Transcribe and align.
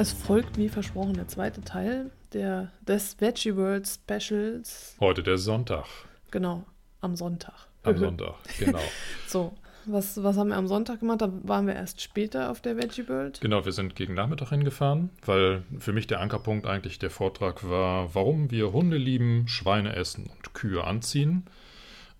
Es 0.00 0.12
folgt, 0.12 0.56
wie 0.56 0.70
versprochen, 0.70 1.12
der 1.12 1.28
zweite 1.28 1.60
Teil 1.60 2.10
der, 2.32 2.72
des 2.88 3.20
Veggie 3.20 3.54
World 3.54 3.86
Specials. 3.86 4.96
Heute 4.98 5.22
der 5.22 5.36
Sonntag. 5.36 5.84
Genau, 6.30 6.64
am 7.02 7.16
Sonntag. 7.16 7.68
Am 7.82 7.98
Sonntag, 7.98 8.36
genau. 8.58 8.80
So, 9.26 9.52
was, 9.84 10.22
was 10.22 10.38
haben 10.38 10.48
wir 10.48 10.56
am 10.56 10.68
Sonntag 10.68 11.00
gemacht? 11.00 11.20
Da 11.20 11.30
waren 11.42 11.66
wir 11.66 11.74
erst 11.74 12.00
später 12.00 12.50
auf 12.50 12.62
der 12.62 12.78
Veggie 12.78 13.06
World. 13.10 13.42
Genau, 13.42 13.66
wir 13.66 13.72
sind 13.72 13.94
gegen 13.94 14.14
Nachmittag 14.14 14.48
hingefahren, 14.48 15.10
weil 15.26 15.64
für 15.78 15.92
mich 15.92 16.06
der 16.06 16.20
Ankerpunkt 16.20 16.66
eigentlich 16.66 16.98
der 16.98 17.10
Vortrag 17.10 17.68
war, 17.68 18.14
warum 18.14 18.50
wir 18.50 18.72
Hunde 18.72 18.96
lieben, 18.96 19.48
Schweine 19.48 19.94
essen 19.96 20.30
und 20.34 20.54
Kühe 20.54 20.82
anziehen. 20.82 21.44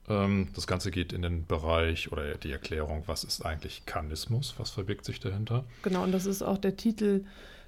Ähm, 0.06 0.48
Das 0.54 0.66
Ganze 0.66 0.90
geht 0.90 1.14
in 1.14 1.22
den 1.22 1.46
Bereich 1.46 2.12
oder 2.12 2.34
die 2.34 2.52
Erklärung, 2.52 3.04
was 3.06 3.24
ist 3.24 3.46
eigentlich 3.46 3.86
Karnismus, 3.86 4.56
was 4.58 4.68
verbirgt 4.68 5.06
sich 5.06 5.18
dahinter, 5.18 5.64
Genau, 5.80 6.02
und 6.02 6.12
das 6.12 6.26
ist 6.26 6.42
auch 6.42 6.58
der 6.58 6.76
Titel 6.76 7.24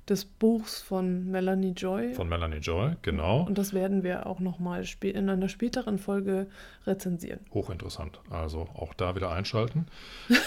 des 0.09 0.25
Buchs 0.25 0.83
von 0.83 1.31
Melanie 1.31 1.73
Joy. 1.73 2.15
von 2.15 2.29
Melanie 2.29 2.57
Joy, 2.57 2.97
genau. 3.03 3.43
und 3.43 3.57
das 3.57 3.73
werden 3.73 4.03
wir 4.03 4.27
auch 4.27 4.41
nochmal 4.41 4.85
in 5.03 5.29
einer 5.29 5.49
späteren 5.49 5.99
Folge 5.99 6.49
rezensieren. 6.87 7.41
Hochinteressant. 7.55 8.21
Also 8.31 8.69
auch 8.75 8.95
da 8.95 9.15
wieder 9.15 9.31
einschalten. 9.31 9.87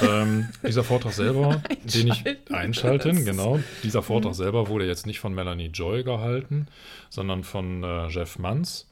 ähm, 0.01 0.49
dieser 0.67 0.83
Vortrag 0.83 1.13
selber, 1.13 1.61
den 1.83 2.07
ich 2.07 2.23
Einschalten. 2.51 3.23
genau. 3.23 3.59
Dieser 3.83 4.01
Vortrag 4.01 4.35
selber 4.35 4.67
wurde 4.67 4.85
jetzt 4.85 5.05
nicht 5.05 5.19
von 5.19 5.33
Melanie 5.33 5.67
Joy 5.67 6.03
gehalten, 6.03 6.67
sondern 7.09 7.43
von 7.43 7.83
äh, 7.83 8.07
Jeff 8.07 8.37
Manns 8.37 8.87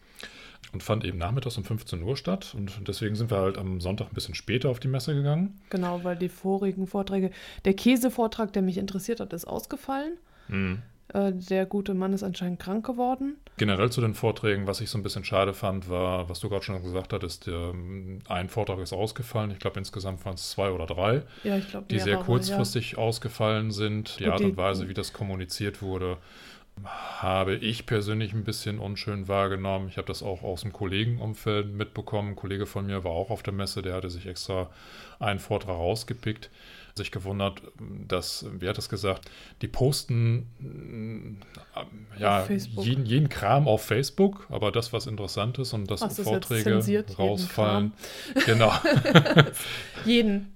und 0.73 0.81
fand 0.81 1.05
eben 1.05 1.19
nachmittags 1.19 1.57
um 1.57 1.63
15 1.63 2.01
Uhr 2.01 2.17
statt. 2.17 2.53
Und 2.57 2.87
deswegen 2.87 3.15
sind 3.15 3.29
wir 3.29 3.37
halt 3.37 3.57
am 3.57 3.79
Sonntag 3.79 4.07
ein 4.07 4.15
bisschen 4.15 4.33
später 4.35 4.69
auf 4.69 4.79
die 4.79 4.87
Messe 4.87 5.13
gegangen. 5.13 5.59
Genau, 5.69 6.03
weil 6.03 6.15
die 6.15 6.29
vorigen 6.29 6.87
Vorträge, 6.87 7.31
der 7.65 7.75
Käsevortrag, 7.75 8.51
der 8.53 8.63
mich 8.63 8.77
interessiert 8.77 9.19
hat, 9.19 9.33
ist 9.33 9.45
ausgefallen. 9.45 10.13
Mhm. 10.47 10.81
Äh, 11.13 11.31
der 11.33 11.65
gute 11.65 11.93
Mann 11.93 12.13
ist 12.13 12.23
anscheinend 12.23 12.59
krank 12.59 12.85
geworden. 12.85 13.37
Generell 13.57 13.91
zu 13.91 14.01
den 14.01 14.15
Vorträgen, 14.15 14.65
was 14.65 14.81
ich 14.81 14.89
so 14.89 14.97
ein 14.97 15.03
bisschen 15.03 15.23
schade 15.23 15.53
fand, 15.53 15.89
war, 15.89 16.27
was 16.27 16.39
du 16.39 16.49
gerade 16.49 16.63
schon 16.63 16.81
gesagt 16.81 17.13
hattest, 17.13 17.45
der, 17.45 17.73
ein 18.27 18.49
Vortrag 18.49 18.79
ist 18.79 18.93
ausgefallen. 18.93 19.51
Ich 19.51 19.59
glaube, 19.59 19.77
insgesamt 19.79 20.25
waren 20.25 20.33
es 20.33 20.49
zwei 20.49 20.71
oder 20.71 20.87
drei. 20.87 21.21
Ja, 21.43 21.57
ich 21.57 21.69
glaube, 21.69 21.85
die 21.89 21.99
sehr 21.99 22.17
kurzfristig 22.17 22.97
ausgefallen 22.97 23.71
sind. 23.71 24.19
Die 24.19 24.23
Gut, 24.23 24.33
Art 24.33 24.41
und 24.41 24.57
Weise, 24.57 24.89
wie 24.89 24.95
das 24.95 25.13
kommuniziert 25.13 25.83
wurde, 25.83 26.17
habe 26.83 27.55
ich 27.55 27.85
persönlich 27.85 28.33
ein 28.33 28.43
bisschen 28.43 28.79
unschön 28.79 29.27
wahrgenommen. 29.27 29.89
Ich 29.89 29.97
habe 29.97 30.07
das 30.07 30.23
auch 30.23 30.41
aus 30.41 30.61
dem 30.61 30.73
Kollegenumfeld 30.73 31.71
mitbekommen. 31.71 32.29
Ein 32.29 32.35
Kollege 32.35 32.65
von 32.65 32.87
mir 32.87 33.03
war 33.03 33.11
auch 33.11 33.29
auf 33.29 33.43
der 33.43 33.53
Messe, 33.53 33.83
der 33.83 33.93
hatte 33.93 34.09
sich 34.09 34.25
extra 34.25 34.71
einen 35.19 35.39
Vortrag 35.39 35.75
rausgepickt. 35.75 36.49
Sich 36.95 37.11
gewundert, 37.11 37.61
dass, 38.07 38.45
wie 38.59 38.69
hat 38.69 38.77
es 38.77 38.87
gesagt, 38.87 39.29
die 39.63 39.67
posten 39.67 40.47
ja, 42.19 42.45
jeden, 42.47 43.05
jeden 43.07 43.29
Kram 43.29 43.67
auf 43.67 43.83
Facebook, 43.83 44.45
aber 44.49 44.71
das, 44.71 44.93
was 44.93 45.07
interessant 45.07 45.57
ist 45.57 45.73
und 45.73 45.89
dass 45.89 46.03
Ach, 46.03 46.09
das 46.09 46.19
Vorträge 46.19 46.79
jeden 46.85 47.15
rausfallen. 47.15 47.93
Genau, 48.45 48.67
Ja. 48.69 48.81
Jeden 50.05 50.53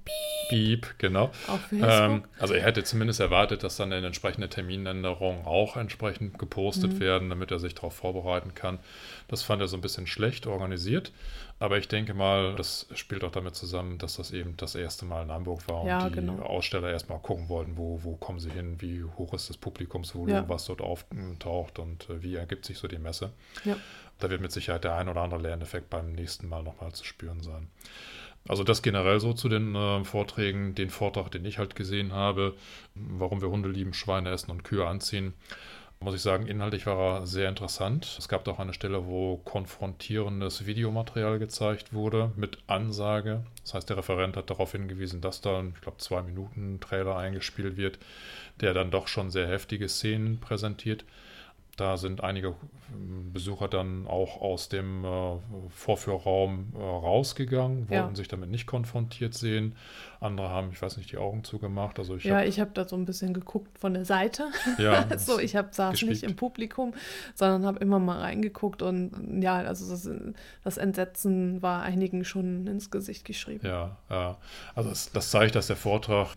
Piep, 0.50 0.96
genau. 0.98 1.32
Ähm, 1.72 2.24
also 2.40 2.54
er 2.54 2.64
hätte 2.64 2.84
zumindest 2.84 3.20
erwartet, 3.20 3.64
dass 3.64 3.78
dann 3.78 3.92
eine 3.92 4.06
entsprechende 4.06 4.50
Terminänderung 4.50 5.46
auch 5.46 5.76
entsprechend 5.78 6.38
gepostet 6.38 6.94
Mhm. 6.94 7.00
werden, 7.00 7.30
damit 7.30 7.52
er 7.52 7.60
sich 7.60 7.76
darauf 7.76 7.96
vorbereiten 7.96 8.54
kann. 8.56 8.80
Das 9.28 9.44
fand 9.44 9.62
er 9.62 9.68
so 9.68 9.78
ein 9.78 9.82
bisschen 9.82 10.08
schlecht 10.08 10.48
organisiert. 10.48 11.12
Aber 11.60 11.78
ich 11.80 11.88
denke 11.88 12.14
mal, 12.14 12.56
das 12.56 12.86
spielt 12.94 13.24
auch 13.24 13.32
damit 13.32 13.56
zusammen, 13.56 13.98
dass 13.98 14.18
das 14.18 14.32
eben 14.32 14.56
das 14.58 14.76
erste 14.76 15.06
Mal 15.06 15.24
in 15.24 15.32
Hamburg 15.32 15.68
war 15.68 15.86
Ja, 15.86 16.04
und 16.06 16.12
die 16.12 16.20
genau. 16.20 16.40
Aussteller 16.44 16.92
erstmal 16.92 17.18
gucken 17.20 17.50
wollten, 17.50 17.78
wo, 17.78 18.00
wo 18.04 18.16
kommen 18.16 18.40
sie 18.40 18.52
hin, 18.52 18.80
wie 18.80 19.04
hoch 19.04 19.34
ist 19.34 19.50
das 19.50 19.58
Publikumsvolumen, 19.58 20.36
Ja. 20.36 20.50
was 20.50 20.66
dort 20.66 20.82
auftaucht 20.82 21.80
und 21.80 22.10
äh, 22.12 22.22
wie 22.22 22.36
ergibt 22.36 22.66
sich 22.66 22.78
so 22.78 22.88
die 22.88 23.00
Messe. 23.00 23.32
ja. 23.66 23.76
Da 24.20 24.32
wird 24.32 24.42
mit 24.42 24.52
Sicherheit 24.52 24.84
der 24.84 24.96
ein 24.96 25.10
oder 25.10 25.22
andere 25.22 25.40
Lerneffekt 25.42 25.92
beim 25.92 26.12
nächsten 26.12 26.50
Mal 26.50 26.64
nochmal 26.64 26.92
zu 26.92 27.06
spüren 27.06 27.42
sein. 27.44 27.68
Also 28.48 28.64
das 28.64 28.82
generell 28.82 29.20
so 29.20 29.34
zu 29.34 29.48
den 29.50 29.76
äh, 29.76 30.04
Vorträgen, 30.06 30.74
den 30.74 30.90
Vortrag, 30.90 31.30
den 31.32 31.46
ich 31.46 31.58
halt 31.60 31.76
gesehen 31.76 32.14
habe, 32.14 32.56
warum 32.96 33.42
wir 33.42 33.50
Hunde 33.50 33.70
lieben, 33.70 33.94
Schweine 33.94 34.30
essen 34.32 34.50
und 34.52 34.64
Kühe 34.64 34.88
anziehen, 34.88 35.34
muss 36.00 36.16
ich 36.16 36.22
sagen, 36.22 36.48
inhaltlich 36.48 36.86
war 36.86 37.22
er 37.22 37.28
sehr 37.28 37.50
interessant. 37.50 38.16
Es 38.20 38.28
gab 38.28 38.48
auch 38.48 38.60
eine 38.60 38.74
Stelle, 38.74 39.08
wo 39.08 39.38
konfrontierendes 39.38 40.66
Videomaterial 40.66 41.40
gezeigt 41.40 41.92
wurde 41.92 42.32
mit 42.36 42.60
Ansage. 42.68 43.44
Das 43.64 43.74
heißt, 43.74 43.90
der 43.90 43.98
Referent 43.98 44.38
hat 44.38 44.50
darauf 44.50 44.74
hingewiesen, 44.74 45.22
dass 45.22 45.42
da, 45.42 45.60
ein, 45.60 45.74
ich 45.76 45.82
glaube, 45.82 45.98
zwei 45.98 46.22
Minuten 46.22 46.80
Trailer 46.80 47.18
eingespielt 47.18 47.78
wird, 47.78 47.98
der 48.62 48.74
dann 48.74 48.92
doch 48.92 49.08
schon 49.08 49.32
sehr 49.32 49.48
heftige 49.48 49.90
Szenen 49.90 50.40
präsentiert. 50.40 51.04
Da 51.78 51.96
sind 51.96 52.24
einige 52.24 52.56
ähm, 52.92 53.32
Besucher 53.32 53.68
dann 53.68 54.08
auch 54.08 54.42
aus 54.42 54.68
dem 54.68 55.06
äh, 55.06 55.38
Vorführraum 55.70 56.74
äh, 56.76 56.80
rausgegangen, 56.80 57.88
wollten 57.90 58.10
Ja. 58.10 58.16
sich 58.16 58.28
damit 58.28 58.50
nicht 58.50 58.66
konfrontiert 58.66 59.36
sehen. 59.36 59.76
Andere 60.20 60.50
haben, 60.50 60.72
ich 60.72 60.82
weiß 60.82 60.98
nicht, 60.98 61.12
die 61.12 61.18
Augen 61.18 61.44
zugemacht. 61.44 62.00
Also 62.00 62.16
ich 62.16 62.24
ja, 62.24 62.38
hab, 62.38 62.46
ich 62.46 62.60
habe 62.60 62.72
da 62.74 62.88
so 62.88 62.96
ein 62.96 63.06
bisschen 63.06 63.36
geguckt 63.36 63.78
von 63.78 63.94
der 63.94 64.06
Seite. 64.06 64.48
ja, 64.80 65.06
so, 65.20 65.40
ich 65.40 65.56
hab, 65.56 65.76
saß 65.76 65.92
gespielt. 65.92 66.12
nicht 66.12 66.24
im 66.24 66.36
Publikum, 66.36 66.96
sondern 67.36 67.66
habe 67.68 67.78
immer 67.80 68.00
mal 68.00 68.22
reingeguckt 68.22 68.82
und 68.82 69.42
ja, 69.44 69.58
also 69.58 69.88
das, 69.88 70.10
das 70.64 70.78
Entsetzen 70.78 71.62
war 71.62 71.84
einigen 71.84 72.26
schon 72.26 72.66
ins 72.66 72.90
Gesicht 72.90 73.24
geschrieben. 73.24 73.68
Ja, 73.68 73.98
ja. 74.10 74.38
Also 74.74 74.90
das, 74.90 75.12
das 75.12 75.30
zeigt, 75.30 75.54
dass 75.56 75.68
der 75.68 75.76
Vortrag 75.76 76.30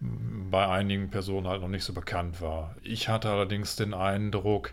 bei 0.00 0.66
einigen 0.68 1.10
Personen 1.10 1.46
halt 1.48 1.60
noch 1.62 1.68
nicht 1.68 1.84
so 1.84 1.92
bekannt 1.92 2.40
war. 2.40 2.76
Ich 2.82 3.08
hatte 3.08 3.30
allerdings 3.30 3.76
den 3.76 3.94
Eindruck, 3.94 4.72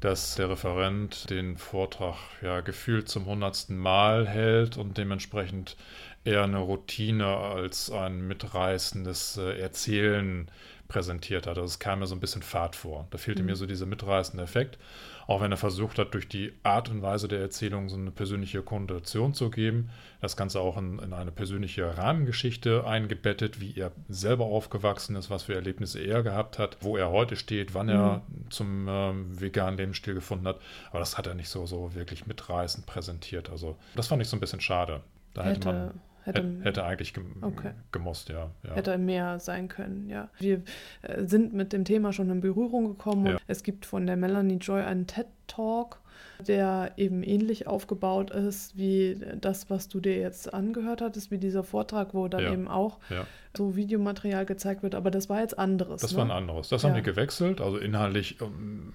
dass 0.00 0.34
der 0.34 0.50
Referent 0.50 1.30
den 1.30 1.56
Vortrag 1.56 2.16
ja 2.42 2.60
gefühlt 2.60 3.08
zum 3.08 3.26
hundertsten 3.26 3.78
Mal 3.78 4.26
hält 4.26 4.76
und 4.76 4.98
dementsprechend 4.98 5.76
eher 6.24 6.42
eine 6.44 6.58
Routine 6.58 7.26
als 7.26 7.90
ein 7.90 8.26
mitreißendes 8.26 9.36
äh, 9.38 9.60
Erzählen 9.60 10.50
präsentiert 10.88 11.46
hat. 11.46 11.56
Also 11.58 11.66
es 11.66 11.78
kam 11.78 12.00
mir 12.00 12.06
so 12.06 12.14
ein 12.16 12.20
bisschen 12.20 12.42
fad 12.42 12.74
vor. 12.76 13.06
Da 13.10 13.18
fehlte 13.18 13.42
Mhm. 13.42 13.46
mir 13.46 13.56
so 13.56 13.66
dieser 13.66 13.86
mitreißende 13.86 14.42
Effekt. 14.44 14.78
Auch 15.26 15.40
wenn 15.40 15.50
er 15.50 15.56
versucht 15.56 15.98
hat, 15.98 16.14
durch 16.14 16.28
die 16.28 16.52
Art 16.62 16.90
und 16.90 17.02
Weise 17.02 17.28
der 17.28 17.40
Erzählung 17.40 17.88
so 17.88 17.96
eine 17.96 18.10
persönliche 18.10 18.62
Konnotation 18.62 19.34
zu 19.34 19.50
geben. 19.50 19.90
Das 20.20 20.36
Ganze 20.36 20.60
auch 20.60 20.76
in, 20.76 20.98
in 20.98 21.12
eine 21.12 21.32
persönliche 21.32 21.96
Rahmengeschichte 21.96 22.86
eingebettet, 22.86 23.60
wie 23.60 23.74
er 23.76 23.92
selber 24.08 24.44
aufgewachsen 24.44 25.16
ist, 25.16 25.30
was 25.30 25.44
für 25.44 25.54
Erlebnisse 25.54 26.00
er 26.00 26.22
gehabt 26.22 26.58
hat, 26.58 26.78
wo 26.80 26.96
er 26.96 27.10
heute 27.10 27.36
steht, 27.36 27.74
wann 27.74 27.88
er 27.88 28.22
zum 28.50 28.86
ähm, 28.88 29.40
veganen 29.40 29.76
Lebensstil 29.76 30.14
gefunden 30.14 30.46
hat. 30.46 30.60
Aber 30.90 30.98
das 31.00 31.18
hat 31.18 31.26
er 31.26 31.34
nicht 31.34 31.48
so, 31.48 31.66
so 31.66 31.94
wirklich 31.94 32.26
mitreißend 32.26 32.86
präsentiert. 32.86 33.50
Also 33.50 33.76
das 33.94 34.08
fand 34.08 34.22
ich 34.22 34.28
so 34.28 34.36
ein 34.36 34.40
bisschen 34.40 34.60
schade. 34.60 35.00
Da 35.34 35.44
hätte, 35.44 35.66
man 35.66 36.00
hätte, 36.24 36.60
hätte, 36.62 36.84
eigentlich 36.84 37.14
gem 37.14 37.36
Okay. 37.40 37.72
gemusst, 37.90 38.28
ja. 38.28 38.50
ja. 38.64 38.74
Hätte 38.74 38.96
mehr 38.98 39.38
sein 39.38 39.68
können, 39.68 40.08
ja. 40.08 40.28
Wir 40.38 40.62
äh, 41.02 41.24
sind 41.24 41.52
mit 41.52 41.72
dem 41.72 41.84
Thema 41.84 42.12
schon 42.12 42.30
in 42.30 42.40
Berührung 42.40 42.88
gekommen. 42.88 43.26
Ja. 43.26 43.36
Es 43.46 43.62
gibt 43.62 43.86
von 43.86 44.06
der 44.06 44.16
Melanie 44.16 44.56
Joy 44.56 44.82
einen 44.82 45.06
TED-Talk, 45.06 46.01
der 46.46 46.92
eben 46.96 47.22
ähnlich 47.22 47.66
aufgebaut 47.66 48.30
ist 48.30 48.76
wie 48.76 49.16
das, 49.40 49.70
was 49.70 49.88
du 49.88 50.00
dir 50.00 50.16
jetzt 50.16 50.52
angehört 50.52 51.00
hattest, 51.00 51.30
wie 51.30 51.38
dieser 51.38 51.62
Vortrag, 51.64 52.14
wo 52.14 52.26
dann 52.28 52.42
Ja. 52.42 52.52
eben 52.52 52.68
auch 52.68 52.98
ja. 53.10 53.26
so 53.56 53.76
Videomaterial 53.76 54.44
gezeigt 54.46 54.82
wird. 54.82 54.94
Aber 54.94 55.10
das 55.10 55.28
war 55.28 55.40
jetzt 55.40 55.58
anderes. 55.58 56.00
Das 56.02 56.12
ne? 56.12 56.18
war 56.18 56.24
ein 56.24 56.30
anderes. 56.30 56.68
Das 56.68 56.82
Ja. 56.82 56.88
haben 56.88 56.96
die 56.96 57.02
gewechselt. 57.02 57.60
Also 57.60 57.76
inhaltlich 57.78 58.40
ähm, 58.40 58.94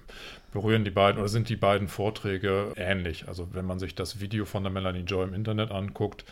berühren 0.52 0.84
die 0.84 0.90
beiden 0.90 1.18
oder 1.20 1.28
sind 1.28 1.48
die 1.48 1.56
beiden 1.56 1.88
Vorträge 1.88 2.72
ähnlich. 2.76 3.28
Also 3.28 3.48
wenn 3.52 3.64
man 3.64 3.78
sich 3.78 3.94
das 3.94 4.20
Video 4.20 4.44
von 4.44 4.62
der 4.62 4.72
Melanie 4.72 5.00
Joy 5.04 5.24
im 5.24 5.32
Internet 5.34 5.70
anguckt, 5.70 6.24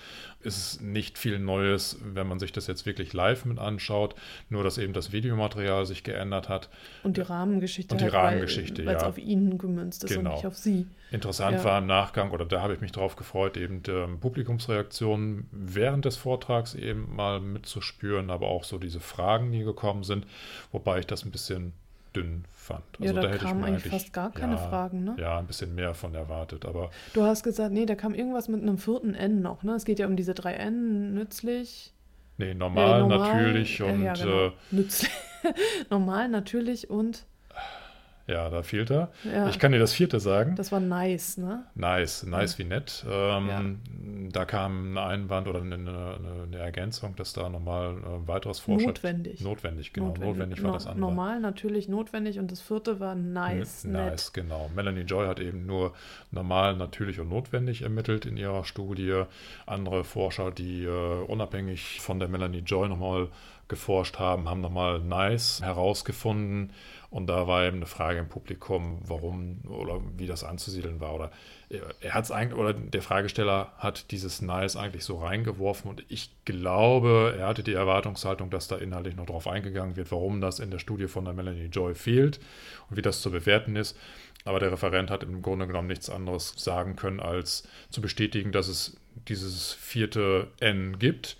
ist 0.42 0.56
es 0.58 0.80
nicht 0.80 1.16
viel 1.18 1.38
Neues, 1.38 1.98
wenn 2.04 2.26
man 2.26 2.38
sich 2.38 2.52
das 2.52 2.66
jetzt 2.66 2.84
wirklich 2.86 3.12
live 3.14 3.44
mit 3.46 3.58
anschaut. 3.58 4.14
Nur, 4.50 4.62
dass 4.64 4.76
eben 4.78 4.92
das 4.92 5.12
Videomaterial 5.12 5.86
sich 5.86 6.02
geändert 6.04 6.48
hat. 6.48 6.68
Und 7.02 7.16
die 7.16 7.22
Rahmengeschichte. 7.22 7.94
Und 7.94 8.00
die 8.00 8.04
halt, 8.04 8.14
weil- 8.14 8.20
Rahmengeschichte, 8.26 8.84
Weil 8.84 8.96
es 8.96 9.02
ja. 9.02 9.08
auf 9.08 9.18
ihn 9.18 9.56
gemünzt 9.58 10.04
ist 10.04 10.14
Genau. 10.14 10.30
und 10.30 10.36
nicht 10.36 10.46
auf 10.46 10.56
sie. 10.56 10.75
Interessant 11.12 11.58
Ja. 11.58 11.64
war 11.64 11.78
im 11.78 11.86
Nachgang, 11.86 12.32
oder 12.32 12.44
da 12.44 12.60
habe 12.62 12.74
ich 12.74 12.80
mich 12.80 12.92
drauf 12.92 13.16
gefreut, 13.16 13.56
eben 13.56 13.82
ähm, 13.88 14.18
Publikumsreaktionen 14.18 15.48
während 15.52 16.04
des 16.04 16.16
Vortrags 16.16 16.74
eben 16.74 17.14
mal 17.14 17.40
mitzuspüren, 17.40 18.30
aber 18.30 18.48
auch 18.48 18.64
so 18.64 18.78
diese 18.78 19.00
Fragen, 19.00 19.52
die 19.52 19.62
gekommen 19.62 20.02
sind, 20.02 20.26
wobei 20.72 20.98
ich 20.98 21.06
das 21.06 21.24
ein 21.24 21.30
bisschen 21.30 21.72
dünn 22.14 22.44
fand. 22.52 22.82
Ja, 22.98 23.12
da 23.12 23.22
hätte 23.22 23.36
ich 23.36 23.42
kamen 23.42 23.62
eigentlich 23.64 23.90
fast 23.92 24.12
gar 24.12 24.32
keine 24.32 24.54
ja, 24.54 24.58
Fragen, 24.58 25.04
ne? 25.04 25.14
Ja, 25.18 25.38
ein 25.38 25.46
bisschen 25.46 25.74
mehr 25.74 25.94
von 25.94 26.14
erwartet, 26.14 26.64
aber 26.64 26.90
Du 27.12 27.22
hast 27.22 27.44
gesagt, 27.44 27.72
nee, 27.72 27.86
da 27.86 27.94
kam 27.94 28.14
irgendwas 28.14 28.48
mit 28.48 28.62
einem 28.62 28.78
vierten 28.78 29.14
N 29.14 29.42
noch, 29.42 29.62
ne? 29.62 29.74
Es 29.74 29.84
geht 29.84 29.98
ja 29.98 30.06
um 30.06 30.16
diese 30.16 30.34
drei 30.34 30.54
N, 30.54 31.14
nützlich. 31.14 31.92
nee, 32.38 32.54
normal, 32.54 33.02
äh, 33.02 33.06
natürlich 33.06 33.80
äh, 33.80 33.84
und 33.84 34.02
ja, 34.02 34.14
genau. 34.14 34.46
äh, 34.46 34.52
nützlich. 34.70 35.10
normal, 35.90 36.28
natürlich 36.28 36.90
und 36.90 37.26
ja, 38.26 38.50
da 38.50 38.62
fehlt 38.62 38.90
er. 38.90 39.10
ja, 39.24 39.48
Ich 39.48 39.58
kann 39.58 39.72
dir 39.72 39.78
das 39.78 39.92
vierte 39.92 40.18
sagen. 40.20 40.56
das 40.56 40.72
war 40.72 40.80
nice, 40.80 41.36
ne? 41.38 41.64
Nice, 41.74 42.24
nice 42.24 42.58
wie 42.58 42.64
nett. 42.64 43.04
Ähm, 43.08 43.78
Da 44.32 44.44
kam 44.44 44.94
ein 44.94 44.98
Einwand 44.98 45.46
oder 45.46 45.60
eine, 45.60 45.76
eine, 45.76 46.16
eine 46.46 46.58
Ergänzung, 46.58 47.14
dass 47.16 47.32
da 47.32 47.48
nochmal 47.48 47.92
äh, 47.98 48.26
weiteres 48.28 48.58
Vorschlag. 48.58 48.88
Notwendig. 48.88 49.40
Notwendig, 49.40 49.92
genau. 49.92 50.14
Notwendig, 50.18 50.62
war 50.62 50.68
No- 50.70 50.74
das 50.74 50.86
andere. 50.86 51.00
Normal, 51.00 51.40
natürlich, 51.40 51.88
notwendig 51.88 52.38
und 52.40 52.50
das 52.50 52.60
vierte 52.60 52.98
war 52.98 53.14
nice, 53.14 53.84
N- 53.84 53.92
nett. 53.92 54.10
Nice, 54.12 54.32
genau. 54.32 54.70
Melanie 54.74 55.02
Joy 55.02 55.26
hat 55.26 55.38
eben 55.40 55.64
nur 55.66 55.92
normal, 56.32 56.76
natürlich 56.76 57.20
und 57.20 57.28
notwendig 57.28 57.82
ermittelt 57.82 58.26
in 58.26 58.36
ihrer 58.36 58.64
Studie. 58.64 59.22
Andere 59.66 60.02
Forscher, 60.04 60.50
die 60.50 60.84
äh, 60.84 61.22
unabhängig 61.26 62.00
von 62.00 62.18
der 62.18 62.28
Melanie 62.28 62.58
Joy 62.66 62.88
nochmal 62.88 63.28
geforscht 63.68 64.18
haben, 64.18 64.48
haben 64.48 64.60
nochmal 64.60 65.00
nice 65.00 65.60
herausgefunden. 65.62 66.72
Und 67.10 67.28
da 67.28 67.46
war 67.46 67.64
eben 67.64 67.76
eine 67.76 67.86
Frage 67.86 68.18
im 68.18 68.28
Publikum, 68.28 69.00
warum 69.06 69.62
oder 69.68 70.00
wie 70.16 70.26
das 70.26 70.44
anzusiedeln 70.44 71.00
war. 71.00 71.14
Oder 71.14 71.30
äh, 71.68 71.78
er 72.00 72.14
hat 72.14 72.24
es 72.24 72.30
eigentlich, 72.30 72.58
oder 72.58 72.72
der 72.72 73.02
Fragesteller 73.02 73.72
hat 73.78 74.10
dieses 74.10 74.42
nice 74.42 74.76
eigentlich 74.76 75.04
so 75.04 75.18
reingeworfen. 75.18 75.88
Und 75.90 76.04
ich 76.08 76.30
glaube, 76.44 77.34
er 77.38 77.46
hatte 77.46 77.62
die 77.62 77.74
Erwartungshaltung, 77.74 78.50
dass 78.50 78.68
da 78.68 78.76
inhaltlich 78.76 79.16
noch 79.16 79.26
drauf 79.26 79.46
eingegangen 79.46 79.96
wird, 79.96 80.10
warum 80.12 80.40
das 80.40 80.58
in 80.58 80.70
der 80.70 80.78
Studie 80.78 81.08
von 81.08 81.24
der 81.24 81.34
Melanie 81.34 81.66
Joy 81.66 81.94
fehlt 81.94 82.40
und 82.90 82.96
wie 82.96 83.02
das 83.02 83.22
zu 83.22 83.30
bewerten 83.30 83.76
ist. 83.76 83.96
Aber 84.44 84.60
der 84.60 84.70
Referent 84.70 85.10
hat 85.10 85.24
im 85.24 85.42
Grunde 85.42 85.66
genommen 85.66 85.88
nichts 85.88 86.08
anderes 86.08 86.54
sagen 86.56 86.94
können, 86.94 87.18
als 87.20 87.66
zu 87.90 88.00
bestätigen, 88.00 88.52
dass 88.52 88.68
es 88.68 88.96
dieses 89.28 89.72
vierte 89.72 90.48
N 90.60 90.98
gibt, 90.98 91.36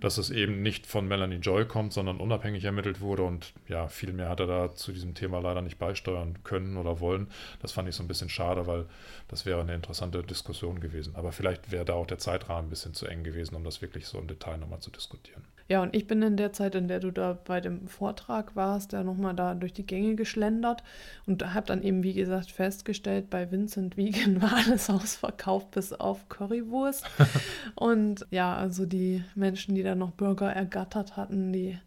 dass 0.00 0.18
es 0.18 0.30
eben 0.30 0.62
nicht 0.62 0.86
von 0.86 1.06
Melanie 1.06 1.36
Joy 1.36 1.66
kommt, 1.66 1.92
sondern 1.92 2.18
unabhängig 2.18 2.64
ermittelt 2.64 3.00
wurde. 3.00 3.22
Und 3.22 3.52
ja, 3.68 3.88
viel 3.88 4.12
mehr 4.12 4.28
hat 4.28 4.40
er 4.40 4.46
da 4.46 4.74
zu 4.74 4.92
diesem 4.92 5.14
Thema 5.14 5.40
leider 5.40 5.62
nicht 5.62 5.78
beisteuern 5.78 6.38
können 6.44 6.76
oder 6.76 7.00
wollen. 7.00 7.28
Das 7.60 7.72
fand 7.72 7.88
ich 7.88 7.94
so 7.94 8.02
ein 8.02 8.08
bisschen 8.08 8.28
schade, 8.28 8.66
weil 8.66 8.86
das 9.28 9.46
wäre 9.46 9.60
eine 9.60 9.74
interessante 9.74 10.22
Diskussion 10.22 10.80
gewesen. 10.80 11.14
Aber 11.16 11.32
vielleicht 11.32 11.70
wäre 11.70 11.84
da 11.84 11.94
auch 11.94 12.06
der 12.06 12.18
Zeitrahmen 12.18 12.66
ein 12.66 12.70
bisschen 12.70 12.94
zu 12.94 13.06
eng 13.06 13.24
gewesen, 13.24 13.54
um 13.54 13.64
das 13.64 13.82
wirklich 13.82 14.06
so 14.06 14.18
im 14.18 14.26
Detail 14.26 14.58
nochmal 14.58 14.80
zu 14.80 14.90
diskutieren. 14.90 15.44
Ja, 15.72 15.80
und 15.80 15.96
ich 15.96 16.06
bin 16.06 16.20
in 16.20 16.36
der 16.36 16.52
Zeit, 16.52 16.74
in 16.74 16.86
der 16.86 17.00
du 17.00 17.10
da 17.10 17.32
bei 17.32 17.62
dem 17.62 17.88
Vortrag 17.88 18.54
warst, 18.54 18.92
da 18.92 19.02
nochmal 19.02 19.32
da 19.32 19.54
durch 19.54 19.72
die 19.72 19.86
Gänge 19.86 20.16
geschlendert 20.16 20.82
und 21.24 21.54
habe 21.54 21.66
dann 21.66 21.82
eben, 21.82 22.02
wie 22.02 22.12
gesagt, 22.12 22.50
festgestellt, 22.50 23.30
bei 23.30 23.50
Vincent 23.50 23.96
Vegan 23.96 24.42
war 24.42 24.52
alles 24.52 24.90
ausverkauft 24.90 25.70
bis 25.70 25.94
auf 25.94 26.28
Currywurst. 26.28 27.06
und 27.74 28.26
ja, 28.30 28.54
also 28.54 28.84
die 28.84 29.24
Menschen, 29.34 29.74
die 29.74 29.82
da 29.82 29.94
noch 29.94 30.10
Burger 30.10 30.52
ergattert 30.52 31.16
hatten, 31.16 31.54
die 31.54 31.78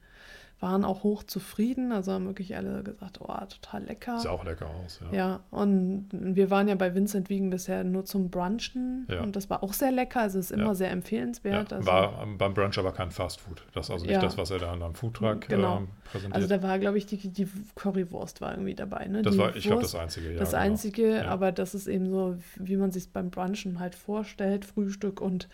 waren 0.62 0.86
auch 0.86 1.04
hoch 1.04 1.24
zufrieden. 1.24 1.92
Also 1.92 2.14
haben 2.14 2.26
wirklich 2.28 2.56
alle 2.56 2.82
gesagt, 2.82 3.20
oh, 3.22 3.28
total 3.28 3.84
lecker. 3.84 4.20
Sieht 4.20 4.32
auch 4.32 4.46
lecker 4.46 4.68
aus, 4.68 5.02
ja. 5.12 5.18
Ja, 5.18 5.40
und 5.52 6.08
wir 6.12 6.50
waren 6.50 6.68
ja 6.70 6.76
bei 6.76 6.96
Vincent 6.96 7.30
Wiegen 7.30 7.50
bisher 7.50 7.84
nur 7.84 8.06
zum 8.06 8.30
Brunchen 8.30 9.06
Ja. 9.10 9.22
und 9.22 9.36
das 9.36 9.50
war 9.50 9.64
auch 9.64 9.74
sehr 9.74 9.92
lecker. 9.92 10.22
Also 10.22 10.40
ist 10.40 10.52
immer 10.52 10.68
Ja. 10.68 10.76
sehr 10.76 10.88
Ja, 10.88 10.94
empfehlenswert. 10.94 11.74
also, 11.74 11.86
war 11.88 12.26
beim 12.38 12.54
Brunch 12.54 12.78
aber 12.80 12.94
kein 12.94 13.12
Fast 13.12 13.42
Food. 13.42 13.64
Das 13.74 13.88
ist 13.88 13.92
also 13.92 14.06
nicht 14.06 14.14
Ja. 14.16 14.22
das, 14.22 14.38
was 14.38 14.50
er 14.50 14.60
da 14.60 14.72
an 14.72 14.82
einem 14.82 14.96
Foodtruck 14.96 15.42
Genau. 15.50 15.78
ähm, 15.80 15.88
präsentiert. 16.06 16.36
also 16.36 16.48
da 16.48 16.64
war, 16.64 16.80
glaube 16.80 16.98
ich, 16.98 17.06
die, 17.06 17.18
die 17.18 17.48
Currywurst 17.76 18.40
war 18.42 18.52
irgendwie 18.52 18.76
dabei. 18.76 19.06
Ne? 19.08 19.22
das 19.24 19.34
die 19.34 19.40
war, 19.40 19.56
ich 19.56 19.66
glaube, 19.66 19.82
das 19.82 19.94
Einzige. 19.96 20.32
Ja, 20.32 20.40
das 20.40 20.52
genau. 20.52 20.62
Einzige, 20.64 21.16
Ja. 21.18 21.26
aber 21.26 21.52
das 21.52 21.76
ist 21.76 21.88
eben 21.88 22.10
so, 22.10 22.38
wie 22.56 22.78
man 22.78 22.92
sich 22.92 23.12
beim 23.12 23.30
Brunchen 23.30 23.80
halt 23.80 23.94
vorstellt, 23.96 24.64
Frühstück 24.66 25.20
und 25.20 25.50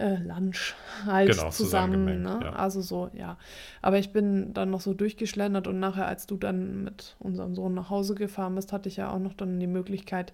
äh, 0.00 0.16
Lunch 0.16 0.74
halt 1.04 1.28
Genau, 1.30 1.50
zusammen. 1.50 2.22
Ne? 2.22 2.40
ja. 2.42 2.52
Also 2.52 2.80
so, 2.80 3.10
ja. 3.12 3.36
Aber 3.82 3.98
ich 3.98 4.12
bin 4.12 4.52
dann 4.54 4.70
noch 4.70 4.80
so 4.80 4.94
durchgeschlendert 4.94 5.66
und 5.68 5.78
nachher, 5.78 6.06
als 6.06 6.26
du 6.26 6.36
dann 6.36 6.82
mit 6.84 7.16
unserem 7.18 7.54
Sohn 7.54 7.74
nach 7.74 7.90
Hause 7.90 8.14
gefahren 8.14 8.54
bist, 8.54 8.72
hatte 8.72 8.88
ich 8.88 8.96
ja 8.96 9.10
auch 9.10 9.18
noch 9.18 9.34
dann 9.34 9.60
die 9.60 9.66
Möglichkeit, 9.66 10.32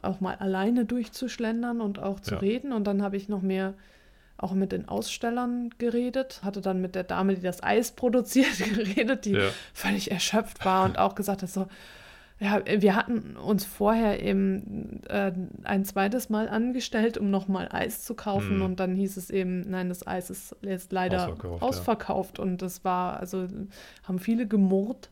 auch 0.00 0.20
mal 0.20 0.36
alleine 0.36 0.84
durchzuschlendern 0.84 1.80
und 1.80 1.98
auch 1.98 2.20
zu 2.20 2.34
Ja. 2.34 2.40
reden. 2.40 2.72
Und 2.72 2.86
dann 2.86 3.02
habe 3.02 3.16
ich 3.16 3.28
noch 3.28 3.42
mehr 3.42 3.74
auch 4.36 4.52
mit 4.52 4.70
den 4.70 4.86
Ausstellern 4.88 5.70
geredet, 5.78 6.42
hatte 6.44 6.60
dann 6.60 6.80
mit 6.80 6.94
der 6.94 7.02
Dame, 7.02 7.34
die 7.34 7.42
das 7.42 7.60
Eis 7.62 7.90
produziert, 7.92 8.56
geredet, 8.74 9.24
die 9.24 9.32
Ja. 9.32 9.50
völlig 9.74 10.12
erschöpft 10.12 10.64
war 10.64 10.84
und 10.84 10.98
auch 10.98 11.16
gesagt 11.16 11.42
hat, 11.42 11.50
so, 11.50 11.66
ja, 12.40 12.62
wir 12.66 12.94
hatten 12.94 13.36
uns 13.36 13.64
vorher 13.64 14.22
eben 14.22 15.02
äh, 15.08 15.32
ein 15.64 15.84
zweites 15.84 16.28
Mal 16.30 16.48
angestellt, 16.48 17.18
um 17.18 17.30
nochmal 17.30 17.68
Eis 17.72 18.04
zu 18.04 18.14
kaufen 18.14 18.58
Mhm. 18.58 18.62
und 18.62 18.80
dann 18.80 18.94
hieß 18.94 19.16
es 19.16 19.30
eben, 19.30 19.62
nein, 19.68 19.88
das 19.88 20.06
Eis 20.06 20.30
ist 20.30 20.54
jetzt 20.62 20.92
leider 20.92 21.24
Ausverkauft, 21.28 21.62
ausverkauft, 21.62 22.38
ja. 22.38 22.44
und 22.44 22.62
das 22.62 22.84
war, 22.84 23.18
also 23.18 23.48
haben 24.04 24.18
viele 24.20 24.46
gemurrt 24.46 25.10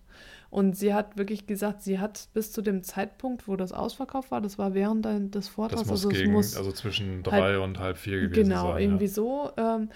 und 0.50 0.76
sie 0.76 0.94
hat 0.94 1.18
wirklich 1.18 1.46
gesagt, 1.48 1.82
sie 1.82 1.98
hat 1.98 2.28
bis 2.32 2.52
zu 2.52 2.62
dem 2.62 2.82
Zeitpunkt, 2.84 3.48
wo 3.48 3.56
das 3.56 3.72
ausverkauft 3.72 4.30
war, 4.30 4.40
das 4.40 4.56
war 4.58 4.74
während 4.74 5.04
des 5.34 5.48
Vortrags, 5.48 5.80
Das 5.82 5.90
muss 5.90 6.06
also 6.06 6.08
gegen, 6.10 6.32
muss 6.32 6.56
also 6.56 6.70
zwischen 6.70 7.22
drei 7.24 7.58
und 7.58 7.80
halb 7.80 7.96
vier 7.98 8.20
gewesen 8.20 8.48
Genau, 8.50 8.72
sein. 8.72 8.82
irgendwie 8.82 9.04
ja. 9.06 9.10
so. 9.10 9.50
Ähm, 9.56 9.88
äh, 9.90 9.94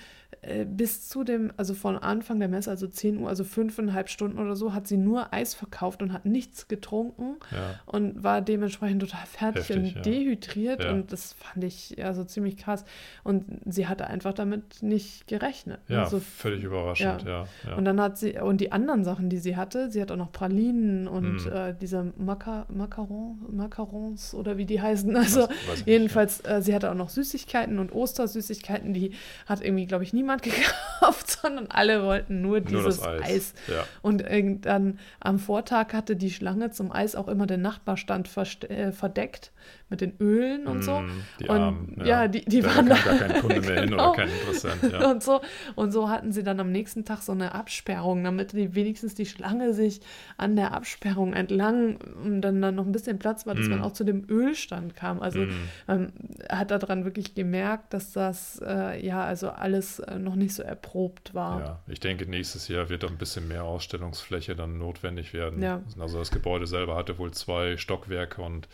bis 0.65 1.09
zu 1.09 1.23
dem, 1.23 1.53
also 1.59 1.75
von 1.75 1.99
Anfang 1.99 2.39
der 2.41 2.49
Messe, 2.49 2.71
also 2.71 2.87
10 2.87 3.19
Uhr, 3.19 3.29
also 3.29 3.45
fünfeinhalb 3.45 4.09
Stunden 4.09 4.39
oder 4.39 4.57
so, 4.57 4.73
hat 4.73 4.87
sie 4.87 4.97
nur 4.97 5.35
Eis 5.35 5.53
verkauft 5.55 6.03
und 6.03 6.13
hat 6.15 6.25
nichts 6.25 6.67
getrunken 6.67 7.37
Ja. 7.51 7.79
und 7.85 8.23
war 8.25 8.41
dementsprechend 8.41 9.03
total 9.03 9.27
fertig 9.27 9.69
Heftig, 9.69 9.77
und 9.77 9.95
ja. 9.97 10.01
dehydriert 10.03 10.85
Ja. 10.85 10.93
und 10.93 11.13
das 11.13 11.35
fand 11.35 11.65
ich 11.65 12.03
also 12.03 12.25
ziemlich 12.25 12.57
krass. 12.57 12.85
Und 13.23 13.45
sie 13.67 13.87
hatte 13.87 14.07
einfach 14.07 14.33
damit 14.33 14.83
nicht 14.83 15.27
gerechnet. 15.27 15.81
Ja, 15.89 16.05
Also, 16.05 16.21
völlig 16.21 16.65
überraschend, 16.65 17.25
ja. 17.25 17.47
und 17.77 17.85
dann 17.85 18.01
hat 18.01 18.17
sie, 18.17 18.39
und 18.39 18.61
die 18.63 18.73
anderen 18.73 19.05
Sachen, 19.05 19.29
die 19.29 19.39
sie 19.39 19.57
hatte, 19.57 19.91
sie 19.91 20.01
hat 20.01 20.11
auch 20.11 20.17
noch 20.17 20.33
Pralinen 20.33 21.07
und 21.07 21.45
Hm. 21.45 21.53
äh, 21.53 21.75
diese 21.79 22.13
Maca 22.17 22.65
Macaron, 22.71 23.39
Macarons 23.51 24.33
oder 24.35 24.57
wie 24.57 24.65
die 24.65 24.81
heißen. 24.81 25.15
Also 25.17 25.41
weiß 25.43 25.51
ich 25.51 25.69
nicht, 25.79 25.87
jedenfalls, 25.87 26.41
äh, 26.47 26.63
sie 26.63 26.75
hatte 26.75 26.91
auch 26.91 26.95
noch 26.95 27.11
Süßigkeiten 27.11 27.79
und 27.79 27.93
Ostersüßigkeiten, 27.93 28.95
die 28.95 29.13
hat 29.47 29.63
irgendwie, 29.63 29.87
glaube 29.87 30.05
ich, 30.05 30.13
niemand 30.21 30.43
gekauft, 31.01 31.31
sondern 31.31 31.67
alle 31.69 32.05
wollten 32.05 32.41
nur. 32.41 32.51
Nur 32.51 32.61
dieses 32.61 32.99
das 32.99 33.07
Eis. 33.07 33.23
Eis. 33.23 33.55
Ja. 33.69 33.85
Und 34.03 34.25
dann 34.63 34.99
am 35.21 35.39
Vortag 35.39 35.93
hatte 35.93 36.17
die 36.17 36.31
Schlange 36.31 36.71
zum 36.71 36.93
Eis 36.93 37.15
auch 37.15 37.29
immer 37.29 37.47
den 37.47 37.63
Nachbarstand 37.63 38.29
äh, 38.69 38.93
verdeckt 38.93 39.53
mit 39.91 40.01
den 40.01 40.15
Ölen 40.21 40.67
und 40.67 40.83
so. 40.83 41.01
Mm, 41.01 41.11
Die 41.41 41.49
Und 41.49 41.59
Armen, 41.59 42.03
ja, 42.05 42.29
die- 42.29 42.45
die 42.45 42.61
da 42.61 42.75
waren 42.77 42.89
da- 42.89 42.95
gar 42.97 43.19
kein 43.19 43.41
Kunde 43.41 43.61
mehr 43.61 43.81
hin 43.83 43.91
Genau. 43.91 44.11
oder 44.13 44.17
kein 44.23 44.29
Interessent. 44.31 44.93
Ja. 44.93 45.11
Und 45.11 45.23
so, 45.23 45.41
und 45.75 45.91
so 45.93 46.09
hatten 46.09 46.33
sie 46.33 46.43
dann 46.43 46.61
am 46.61 46.71
nächsten 46.73 47.05
Tag 47.05 47.23
so 47.23 47.33
eine 47.33 47.55
Absperrung, 47.55 48.23
damit 48.25 48.53
die 48.53 48.75
wenigstens 48.75 49.15
die 49.15 49.27
Schlange 49.27 49.75
sich 49.75 50.01
an 50.37 50.57
der 50.57 50.73
Absperrung 50.73 51.33
entlang 51.33 51.97
und 52.25 52.41
dann, 52.41 52.63
dann 52.63 52.75
noch 52.77 52.87
ein 52.87 52.93
bisschen 52.93 53.19
Platz 53.19 53.47
war, 53.47 53.55
dass 53.55 53.67
Mm. 53.67 53.71
man 53.71 53.83
auch 53.83 53.93
zu 53.93 54.05
dem 54.05 54.25
Ölstand 54.31 54.95
kam. 54.97 55.21
Also 55.21 55.41
Mm. 55.41 55.51
man 55.87 56.13
hat 56.49 56.71
daran 56.71 57.05
wirklich 57.05 57.35
gemerkt, 57.35 57.93
dass 57.93 58.13
das 58.13 58.61
äh, 58.65 59.05
ja 59.05 59.25
also 59.25 59.51
alles 59.51 59.99
äh, 59.99 60.19
noch 60.19 60.37
nicht 60.37 60.55
so 60.55 60.63
erprobt 60.63 61.35
war. 61.35 61.61
Ja, 61.61 61.79
ich 61.89 62.01
denke, 62.01 62.27
nächstes 62.31 62.69
Jahr 62.69 62.89
wird 62.89 63.05
ein 63.05 63.19
bisschen 63.19 63.49
mehr 63.49 63.65
Ausstellungsfläche 63.65 64.55
dann 64.55 64.79
notwendig 64.79 65.33
werden. 65.35 65.61
Ja. 65.63 65.81
Also 65.99 66.19
das 66.19 66.31
Gebäude 66.31 66.67
selber 66.67 66.97
hatte 66.97 67.19
wohl 67.19 67.33
zwei 67.33 67.77
Stockwerke 67.77 68.43
und 68.43 68.69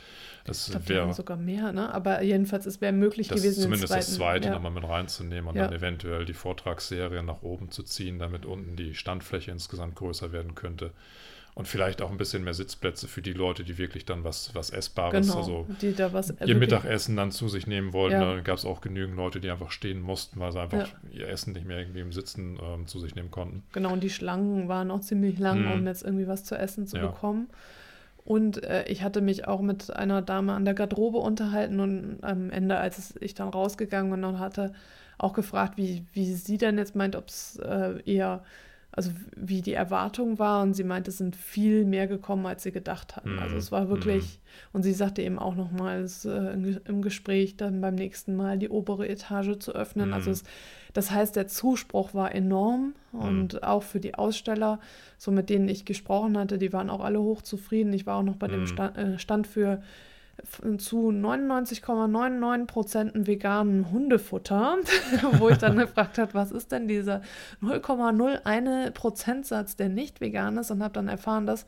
Haben 0.48 0.88
wäre 0.88 1.12
sogar 1.14 1.36
mehr, 1.36 1.72
ne? 1.72 1.92
Aber 1.92 2.22
jedenfalls, 2.22 2.66
es 2.66 2.80
wäre 2.80 2.92
möglich 2.92 3.28
das 3.28 3.40
gewesen, 3.42 3.62
zumindest 3.62 3.92
das 3.92 4.06
zweiten- 4.06 4.16
zweite 4.16 4.48
ja. 4.48 4.54
nochmal 4.54 4.72
mit 4.72 4.84
reinzunehmen 4.84 5.48
und 5.48 5.56
Ja. 5.56 5.66
dann 5.68 5.74
eventuell 5.76 6.24
die 6.24 6.34
Vortragsserie 6.34 7.22
nach 7.22 7.42
oben 7.42 7.70
zu 7.70 7.82
ziehen, 7.82 8.18
damit 8.18 8.46
unten 8.46 8.76
die 8.76 8.94
Standfläche 8.94 9.50
insgesamt 9.50 9.94
größer 9.96 10.32
werden 10.32 10.54
könnte. 10.54 10.90
Und 11.54 11.66
vielleicht 11.66 12.02
auch 12.02 12.10
ein 12.10 12.18
bisschen 12.18 12.44
mehr 12.44 12.52
Sitzplätze 12.52 13.08
für 13.08 13.22
die 13.22 13.32
Leute, 13.32 13.64
die 13.64 13.78
wirklich 13.78 14.04
dann 14.04 14.24
was, 14.24 14.54
was 14.54 14.68
Essbares, 14.68 15.26
Genau, 15.26 15.38
also 15.38 15.66
die 15.80 15.94
da 15.94 16.12
was 16.12 16.28
ihr 16.28 16.38
wirklich- 16.40 16.58
Mittagessen 16.58 17.16
dann 17.16 17.30
zu 17.30 17.48
sich 17.48 17.66
nehmen 17.66 17.94
wollten. 17.94 18.20
Ja. 18.20 18.34
Da 18.34 18.40
gab 18.42 18.58
es 18.58 18.66
auch 18.66 18.82
genügend 18.82 19.16
Leute, 19.16 19.40
die 19.40 19.48
einfach 19.50 19.70
stehen 19.70 20.02
mussten, 20.02 20.38
weil 20.38 20.52
sie 20.52 20.60
einfach 20.60 20.86
Ja. 20.86 21.18
ihr 21.20 21.28
Essen 21.30 21.54
nicht 21.54 21.66
mehr 21.66 21.78
irgendwie 21.78 22.00
im 22.00 22.12
Sitzen 22.12 22.58
ähm, 22.62 22.86
zu 22.86 23.00
sich 23.00 23.14
nehmen 23.14 23.30
konnten. 23.30 23.62
Genau, 23.72 23.90
und 23.90 24.02
die 24.02 24.10
Schlangen 24.10 24.68
waren 24.68 24.90
auch 24.90 25.00
ziemlich 25.00 25.38
lang, 25.38 25.62
Mhm. 25.62 25.72
um 25.72 25.86
jetzt 25.86 26.02
irgendwie 26.04 26.26
was 26.28 26.44
zu 26.44 26.58
essen 26.58 26.86
zu 26.86 26.98
bekommen. 26.98 27.48
Und 28.26 28.64
äh, 28.64 28.84
ich 28.88 29.02
hatte 29.04 29.20
mich 29.20 29.46
auch 29.46 29.60
mit 29.60 29.94
einer 29.94 30.20
Dame 30.20 30.52
an 30.52 30.64
der 30.64 30.74
Garderobe 30.74 31.18
unterhalten 31.18 31.78
und 31.78 32.18
am 32.22 32.50
Ende, 32.50 32.76
als 32.76 33.14
ich 33.20 33.34
dann 33.34 33.48
rausgegangen 33.48 34.10
bin 34.10 34.24
und 34.24 34.40
hatte 34.40 34.72
auch 35.16 35.32
gefragt, 35.32 35.78
wie, 35.78 36.04
wie 36.12 36.34
sie 36.34 36.58
denn 36.58 36.76
jetzt 36.76 36.96
meint, 36.96 37.14
ob 37.14 37.28
es 37.28 37.56
äh, 37.56 38.02
eher 38.04 38.42
also 38.96 39.10
wie 39.36 39.60
die 39.60 39.74
Erwartung 39.74 40.38
war 40.38 40.62
und 40.62 40.72
sie 40.72 40.82
meinte, 40.82 41.10
es 41.10 41.18
sind 41.18 41.36
viel 41.36 41.84
mehr 41.84 42.06
gekommen, 42.06 42.46
als 42.46 42.62
sie 42.62 42.72
gedacht 42.72 43.14
hatten. 43.14 43.38
Also 43.38 43.56
es 43.56 43.70
war 43.70 43.90
wirklich, 43.90 44.40
und 44.72 44.84
sie 44.84 44.94
sagte 44.94 45.20
eben 45.20 45.38
auch 45.38 45.54
nochmals 45.54 46.24
äh, 46.24 46.78
im 46.86 47.02
Gespräch 47.02 47.58
dann 47.58 47.82
beim 47.82 47.94
nächsten 47.94 48.34
Mal 48.34 48.58
die 48.58 48.70
obere 48.70 49.06
Etage 49.06 49.58
zu 49.58 49.74
öffnen. 49.74 50.14
Also 50.14 50.30
es, 50.30 50.44
das 50.94 51.10
heißt, 51.10 51.36
der 51.36 51.46
Zuspruch 51.46 52.14
war 52.14 52.34
enorm 52.34 52.94
und 53.12 53.62
auch 53.62 53.82
für 53.82 54.00
die 54.00 54.14
Aussteller, 54.14 54.80
so 55.18 55.30
mit 55.30 55.50
denen 55.50 55.68
ich 55.68 55.84
gesprochen 55.84 56.38
hatte, 56.38 56.56
die 56.56 56.72
waren 56.72 56.88
auch 56.88 57.04
alle 57.04 57.20
hochzufrieden. 57.20 57.92
Ich 57.92 58.06
war 58.06 58.16
auch 58.16 58.22
noch 58.22 58.36
bei 58.36 58.48
dem 58.48 58.66
Stand, 58.66 58.96
äh, 58.96 59.18
Stand 59.18 59.46
für 59.46 59.82
zu 60.78 61.10
99,99 61.10 62.66
Prozent 62.66 63.26
veganen 63.26 63.90
Hundefutter, 63.90 64.76
wo 65.32 65.48
ich 65.48 65.58
dann 65.58 65.76
gefragt 65.78 66.18
habe, 66.18 66.34
was 66.34 66.52
ist 66.52 66.72
denn 66.72 66.88
dieser 66.88 67.22
0,01 67.62 68.90
Prozentsatz, 68.90 69.76
der 69.76 69.88
nicht 69.88 70.20
vegan 70.20 70.58
ist? 70.58 70.70
Und 70.70 70.82
habe 70.82 70.94
dann 70.94 71.08
erfahren, 71.08 71.46
dass 71.46 71.66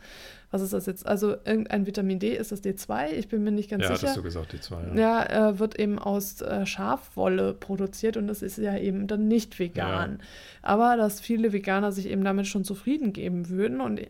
was 0.50 0.62
ist 0.62 0.72
das 0.72 0.86
jetzt? 0.86 1.06
Also 1.06 1.32
irgendein 1.44 1.86
Vitamin 1.86 2.18
D, 2.18 2.34
ist 2.34 2.52
das 2.52 2.64
D2? 2.64 3.12
Ich 3.12 3.28
bin 3.28 3.44
mir 3.44 3.50
nicht 3.50 3.68
ganz 3.68 3.82
ja, 3.82 3.90
sicher. 3.90 4.02
Ja, 4.02 4.08
hast 4.08 4.16
du 4.16 4.22
gesagt, 4.22 4.54
D2, 4.54 4.96
ja. 4.96 5.24
Ja, 5.26 5.50
äh, 5.50 5.58
wird 5.58 5.78
eben 5.78 5.98
aus 5.98 6.40
äh, 6.40 6.64
Schafwolle 6.64 7.52
produziert 7.52 8.16
und 8.16 8.28
das 8.28 8.40
ist 8.40 8.56
ja 8.56 8.76
eben 8.76 9.06
dann 9.06 9.28
nicht 9.28 9.58
vegan. 9.58 10.18
Ja. 10.20 10.26
Aber 10.62 10.96
dass 10.96 11.20
viele 11.20 11.52
Veganer 11.52 11.92
sich 11.92 12.08
eben 12.08 12.24
damit 12.24 12.46
schon 12.46 12.64
zufrieden 12.64 13.12
geben 13.12 13.50
würden 13.50 13.80
und 13.80 14.00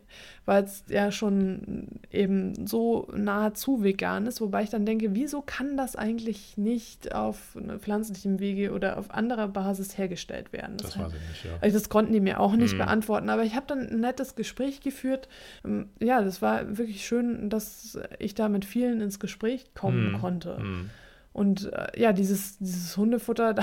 weil 0.49 0.64
es 0.64 0.85
ja 0.88 1.12
schon 1.12 2.00
eben 2.11 2.66
so 2.66 3.07
nahezu 3.14 3.83
vegan 3.83 4.26
ist, 4.26 4.40
wobei 4.40 4.62
ich 4.62 4.71
dann 4.71 4.87
denke, 4.87 5.14
wieso 5.14 5.42
kann 5.42 5.76
das 5.76 5.95
eigentlich 5.95 6.57
nicht 6.57 7.14
auf 7.14 7.59
pflanzlichem 7.80 8.40
Wege 8.40 8.73
oder 8.73 8.97
auf 8.97 9.11
anderer 9.11 9.49
Basis 9.49 9.99
hergestellt 9.99 10.54
werden? 10.54 10.78
Das, 10.78 10.92
das 10.92 10.99
weiß 10.99 11.12
ich 11.12 11.28
nicht, 11.28 11.45
ja. 11.45 11.50
Also 11.61 11.78
das 11.78 11.90
konnten 11.90 12.14
die 12.14 12.21
mir 12.21 12.40
auch 12.40 12.54
nicht 12.54 12.73
hm. 12.73 12.78
beantworten, 12.78 13.28
aber 13.28 13.42
ich 13.42 13.57
habe 13.57 13.66
dann 13.66 13.88
ein 13.88 14.00
nettes 14.00 14.37
Gespräch 14.37 14.80
geführt. 14.80 15.28
Ähm, 15.66 15.90
ja, 16.28 16.35
es 16.35 16.42
war 16.42 16.78
wirklich 16.78 17.06
schön, 17.06 17.49
dass 17.50 17.99
ich 18.18 18.35
da 18.35 18.49
mit 18.49 18.64
vielen 18.64 19.00
ins 19.00 19.18
Gespräch 19.18 19.73
kommen 19.75 20.12
mm, 20.12 20.20
konnte. 20.20 20.58
Mm. 20.58 20.90
Und 21.38 21.73
äh, 21.73 21.87
ja, 21.95 22.12
dieses, 22.12 22.59
dieses 22.59 22.97
Hundefutter, 22.97 23.54
da, 23.54 23.62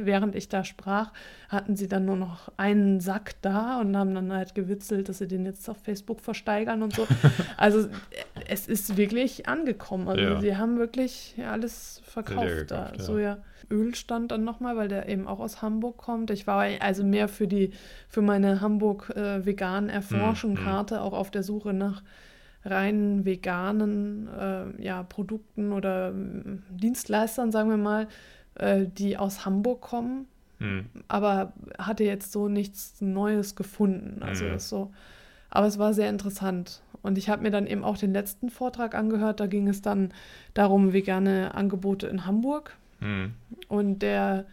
während 0.00 0.36
ich 0.36 0.48
da 0.48 0.62
sprach, 0.62 1.12
hatten 1.48 1.74
sie 1.74 1.88
dann 1.88 2.04
nur 2.04 2.14
noch 2.14 2.52
einen 2.56 3.00
Sack 3.00 3.34
da 3.42 3.80
und 3.80 3.96
haben 3.96 4.14
dann 4.14 4.32
halt 4.32 4.54
gewitzelt, 4.54 5.08
dass 5.08 5.18
sie 5.18 5.26
den 5.26 5.44
jetzt 5.44 5.68
auf 5.68 5.76
Facebook 5.78 6.20
versteigern 6.20 6.84
und 6.84 6.94
so. 6.94 7.08
also 7.56 7.88
es 8.46 8.68
ist 8.68 8.96
wirklich 8.96 9.48
angekommen. 9.48 10.08
Also 10.08 10.22
ja. 10.22 10.40
sie 10.40 10.56
haben 10.56 10.78
wirklich 10.78 11.34
alles 11.44 12.00
verkauft 12.04 12.46
gekauft, 12.46 12.70
da. 12.70 12.92
Ja. 12.96 13.02
So 13.02 13.18
ja. 13.18 13.38
Ölstand 13.72 14.30
dann 14.30 14.44
nochmal, 14.44 14.76
weil 14.76 14.86
der 14.86 15.08
eben 15.08 15.26
auch 15.26 15.40
aus 15.40 15.62
Hamburg 15.62 15.96
kommt. 15.96 16.30
Ich 16.30 16.46
war 16.46 16.64
also 16.78 17.02
mehr 17.02 17.26
für 17.26 17.48
die, 17.48 17.72
für 18.08 18.22
meine 18.22 18.60
Hamburg 18.60 19.10
äh, 19.16 19.44
vegan 19.44 19.88
Karte, 19.88 20.94
mm, 20.94 20.98
auch 20.98 21.12
auf 21.12 21.32
der 21.32 21.42
Suche 21.42 21.72
nach 21.72 22.02
rein 22.64 23.24
veganen 23.24 24.28
äh, 24.28 24.82
ja, 24.82 25.02
Produkten 25.02 25.72
oder 25.72 26.10
äh, 26.10 26.58
Dienstleistern, 26.70 27.52
sagen 27.52 27.70
wir 27.70 27.76
mal, 27.76 28.08
äh, 28.54 28.86
die 28.86 29.16
aus 29.16 29.44
Hamburg 29.44 29.80
kommen, 29.80 30.26
mhm. 30.58 30.86
aber 31.08 31.52
hatte 31.78 32.04
jetzt 32.04 32.32
so 32.32 32.48
nichts 32.48 33.00
Neues 33.00 33.56
gefunden. 33.56 34.22
Also 34.22 34.44
mhm. 34.44 34.58
so, 34.58 34.92
aber 35.48 35.66
es 35.66 35.78
war 35.78 35.94
sehr 35.94 36.10
interessant. 36.10 36.82
Und 37.02 37.16
ich 37.16 37.30
habe 37.30 37.42
mir 37.42 37.50
dann 37.50 37.66
eben 37.66 37.82
auch 37.82 37.96
den 37.96 38.12
letzten 38.12 38.50
Vortrag 38.50 38.94
angehört. 38.94 39.40
Da 39.40 39.46
ging 39.46 39.68
es 39.68 39.80
dann 39.80 40.12
darum, 40.52 40.92
vegane 40.92 41.54
Angebote 41.54 42.06
in 42.06 42.26
Hamburg. 42.26 42.76
Mhm. 43.00 43.32
Und 43.68 44.00
der, 44.00 44.44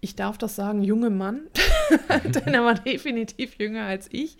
ich 0.00 0.16
darf 0.16 0.38
das 0.38 0.56
sagen, 0.56 0.82
junge 0.82 1.10
Mann, 1.10 1.42
denn 2.24 2.54
er 2.54 2.64
war 2.64 2.74
definitiv 2.74 3.58
jünger 3.58 3.84
als 3.84 4.08
ich, 4.10 4.36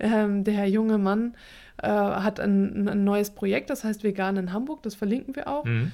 ähm, 0.00 0.44
der 0.44 0.68
junge 0.68 0.98
Mann 0.98 1.34
äh, 1.82 1.88
hat 1.88 2.40
ein, 2.40 2.88
ein, 2.88 3.04
neues 3.04 3.30
Projekt, 3.30 3.70
das 3.70 3.84
heißt 3.84 4.02
Vegan 4.04 4.36
in 4.36 4.52
Hamburg, 4.52 4.82
das 4.82 4.94
verlinken 4.94 5.36
wir 5.36 5.48
auch. 5.48 5.64
Mhm. 5.64 5.92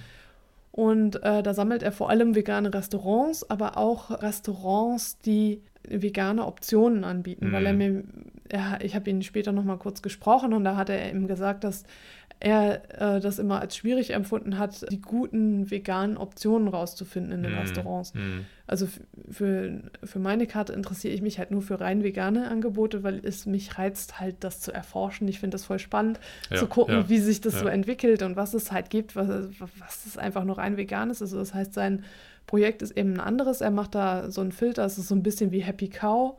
Und 0.71 1.23
äh, 1.23 1.43
da 1.43 1.53
sammelt 1.53 1.83
er 1.83 1.93
vor 1.93 2.09
allem 2.09 2.35
vegane 2.35 2.73
Restaurants, 2.73 3.49
aber 3.51 3.77
auch 3.77 4.23
Restaurants, 4.23 5.19
die 5.19 5.61
vegane 5.89 6.47
Optionen 6.47 7.05
anbieten, 7.05 7.49
mhm. 7.49 7.53
weil 7.53 7.67
er 7.67 7.73
mir, 7.73 8.05
ja, 8.53 8.79
ich 8.81 8.95
habe 8.95 9.11
ihn 9.11 9.23
später 9.23 9.53
noch 9.53 9.65
mal 9.65 9.79
kurz 9.79 10.03
gesprochen 10.03 10.53
und 10.53 10.65
da 10.65 10.77
hat 10.77 10.91
er 10.91 11.11
ihm 11.11 11.27
gesagt, 11.27 11.65
dass 11.65 11.85
er 12.43 12.83
äh, 13.01 13.21
das 13.21 13.39
immer 13.39 13.61
als 13.61 13.77
schwierig 13.77 14.11
empfunden 14.11 14.59
hat, 14.59 14.91
die 14.91 15.01
guten 15.01 15.71
veganen 15.71 16.17
Optionen 16.17 16.67
rauszufinden 16.67 17.33
in 17.33 17.43
den 17.45 17.53
mm, 17.53 17.59
Restaurants. 17.59 18.15
Mm. 18.15 18.41
Also 18.67 18.89
für, 19.31 19.81
für 20.03 20.19
meine 20.19 20.47
Karte 20.47 20.73
interessiere 20.73 21.15
ich 21.15 21.23
mich 21.23 21.39
halt 21.39 21.53
nur 21.53 21.63
für 21.63 21.81
rein 21.81 22.03
vegane 22.03 22.51
Angebote, 22.51 23.05
weil 23.05 23.21
es 23.25 23.47
mich 23.47 23.79
reizt, 23.79 24.19
halt 24.19 24.37
das 24.41 24.61
zu 24.61 24.73
erforschen. 24.73 25.29
Ich 25.29 25.39
finde 25.39 25.55
das 25.55 25.65
voll 25.65 25.79
spannend, 25.79 26.19
ja, 26.51 26.57
zu 26.57 26.67
gucken, 26.67 26.95
ja, 26.97 27.09
wie 27.09 27.19
sich 27.19 27.41
das 27.41 27.55
ja. 27.55 27.61
so 27.61 27.67
entwickelt 27.67 28.23
und 28.23 28.35
was 28.35 28.55
es 28.55 28.73
halt 28.73 28.91
gibt, 28.91 29.15
was, 29.15 29.29
was 29.61 30.07
es 30.07 30.19
einfach 30.19 30.45
nur 30.45 30.59
rein 30.59 30.77
vegan 30.77 31.11
ist. 31.11 31.23
Also 31.23 31.39
das 31.39 31.55
heißt, 31.55 31.75
sein 31.75 32.03
Projekt 32.47 32.83
ist 32.83 32.97
eben 32.97 33.15
ein 33.15 33.21
anderes. 33.21 33.61
Er 33.61 33.71
macht 33.71 33.95
da 33.95 34.31
so 34.31 34.41
einen 34.41 34.53
Filter, 34.53 34.85
es 34.85 34.99
ist 34.99 35.09
so 35.09 35.15
ein 35.15 35.23
bisschen 35.23 35.53
wie 35.53 35.61
Happy 35.61 35.89
Cow. 35.89 36.35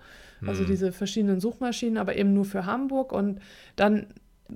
Also 0.45 0.63
mm. 0.63 0.65
diese 0.65 0.91
verschiedenen 0.91 1.39
Suchmaschinen, 1.39 1.98
aber 1.98 2.17
eben 2.17 2.33
nur 2.33 2.45
für 2.45 2.65
Hamburg. 2.65 3.13
Und 3.13 3.39
dann 3.75 4.07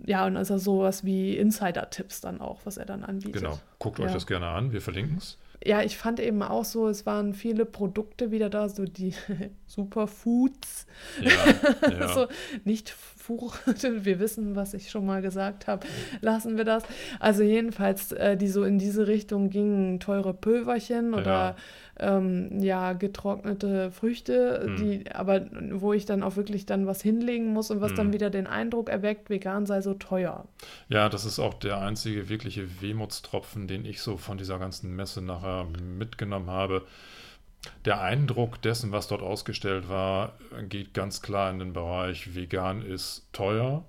ja, 0.05 0.25
und 0.25 0.37
also 0.37 0.57
sowas 0.57 1.05
wie 1.05 1.37
Insider-Tipps 1.37 2.21
dann 2.21 2.41
auch, 2.41 2.59
was 2.65 2.77
er 2.77 2.85
dann 2.85 3.03
anbietet. 3.03 3.41
Genau. 3.41 3.59
Guckt 3.79 3.99
euch 3.99 4.11
das 4.11 4.27
gerne 4.27 4.47
an, 4.47 4.71
wir 4.71 4.81
verlinken 4.81 5.17
es. 5.17 5.37
Ja, 5.63 5.81
ich 5.81 5.97
fand 5.97 6.19
eben 6.19 6.43
auch 6.43 6.65
so, 6.65 6.87
es 6.87 7.05
waren 7.05 7.33
viele 7.33 7.65
Produkte 7.65 8.29
wieder 8.31 8.49
da, 8.49 8.69
so 8.69 8.85
die 8.85 9.13
Superfoods. 9.65 10.85
Ja, 11.21 11.89
ja. 11.89 12.07
so 12.13 12.27
nicht 12.63 12.95
Furchte, 13.27 14.05
wir 14.05 14.19
wissen, 14.19 14.55
was 14.55 14.73
ich 14.73 14.89
schon 14.89 15.05
mal 15.05 15.21
gesagt 15.21 15.67
habe, 15.67 15.85
lassen 16.21 16.55
wir 16.55 16.63
das. 16.63 16.83
Also 17.19 17.43
jedenfalls, 17.43 18.13
äh, 18.13 18.37
die 18.37 18.47
so 18.47 18.63
in 18.63 18.79
diese 18.79 19.07
Richtung 19.07 19.49
gingen, 19.49 19.99
teure 19.99 20.33
Pülverchen 20.33 21.13
oder 21.13 21.55
ja, 21.99 22.17
ähm, 22.17 22.61
ja 22.61 22.93
getrocknete 22.93 23.91
Früchte, 23.91 24.61
hm. 24.63 24.75
die, 24.77 25.11
aber 25.11 25.45
wo 25.71 25.91
ich 25.91 26.05
dann 26.05 26.23
auch 26.23 26.37
wirklich 26.37 26.65
dann 26.65 26.87
was 26.87 27.01
hinlegen 27.01 27.51
muss 27.51 27.69
und 27.69 27.81
was 27.81 27.89
hm. 27.89 27.97
dann 27.97 28.13
wieder 28.13 28.29
den 28.29 28.47
Eindruck 28.47 28.89
erweckt, 28.89 29.29
vegan 29.29 29.65
sei 29.65 29.81
so 29.81 29.93
teuer. 29.93 30.45
Ja, 30.87 31.09
das 31.09 31.25
ist 31.25 31.39
auch 31.39 31.53
der 31.55 31.79
einzige 31.81 32.29
wirkliche 32.29 32.81
Wehmutstropfen, 32.81 33.67
den 33.67 33.83
ich 33.83 34.01
so 34.01 34.15
von 34.15 34.37
dieser 34.37 34.57
ganzen 34.57 34.95
Messe 34.95 35.21
nachher 35.21 35.67
mitgenommen 35.97 36.49
habe. 36.49 36.83
Der 37.85 38.01
Eindruck 38.01 38.61
dessen, 38.61 38.91
was 38.91 39.07
dort 39.07 39.21
ausgestellt 39.21 39.89
war, 39.89 40.33
geht 40.69 40.93
ganz 40.93 41.21
klar 41.21 41.51
in 41.51 41.59
den 41.59 41.73
Bereich 41.73 42.35
vegan 42.35 42.81
ist 42.81 43.27
teuer, 43.33 43.85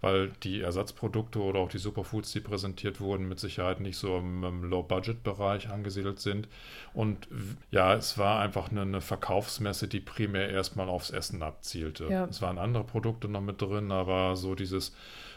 weil 0.00 0.30
die 0.42 0.60
Ersatzprodukte 0.60 1.40
oder 1.40 1.60
auch 1.60 1.68
die 1.68 1.78
Superfoods, 1.78 2.32
die 2.32 2.40
präsentiert 2.40 3.00
wurden, 3.00 3.28
mit 3.28 3.38
Sicherheit 3.38 3.80
nicht 3.80 3.96
so 3.96 4.18
im, 4.18 4.42
im 4.44 4.64
Low-Budget-Bereich 4.64 5.70
angesiedelt 5.70 6.18
sind. 6.18 6.48
Und 6.92 7.28
ja, 7.70 7.94
es 7.94 8.18
war 8.18 8.40
einfach 8.40 8.70
eine, 8.70 8.82
eine 8.82 9.00
Verkaufsmesse, 9.00 9.88
die 9.88 10.00
primär 10.00 10.50
erstmal 10.50 10.88
aufs 10.88 11.10
Essen 11.10 11.42
abzielte. 11.42 12.08
Ja. 12.08 12.24
Es 12.24 12.42
waren 12.42 12.58
andere 12.58 12.84
Produkte 12.84 13.28
noch 13.28 13.40
mit 13.40 13.62
drin, 13.62 13.92
aber 13.92 14.36
so 14.36 14.54
dieses 14.54 14.94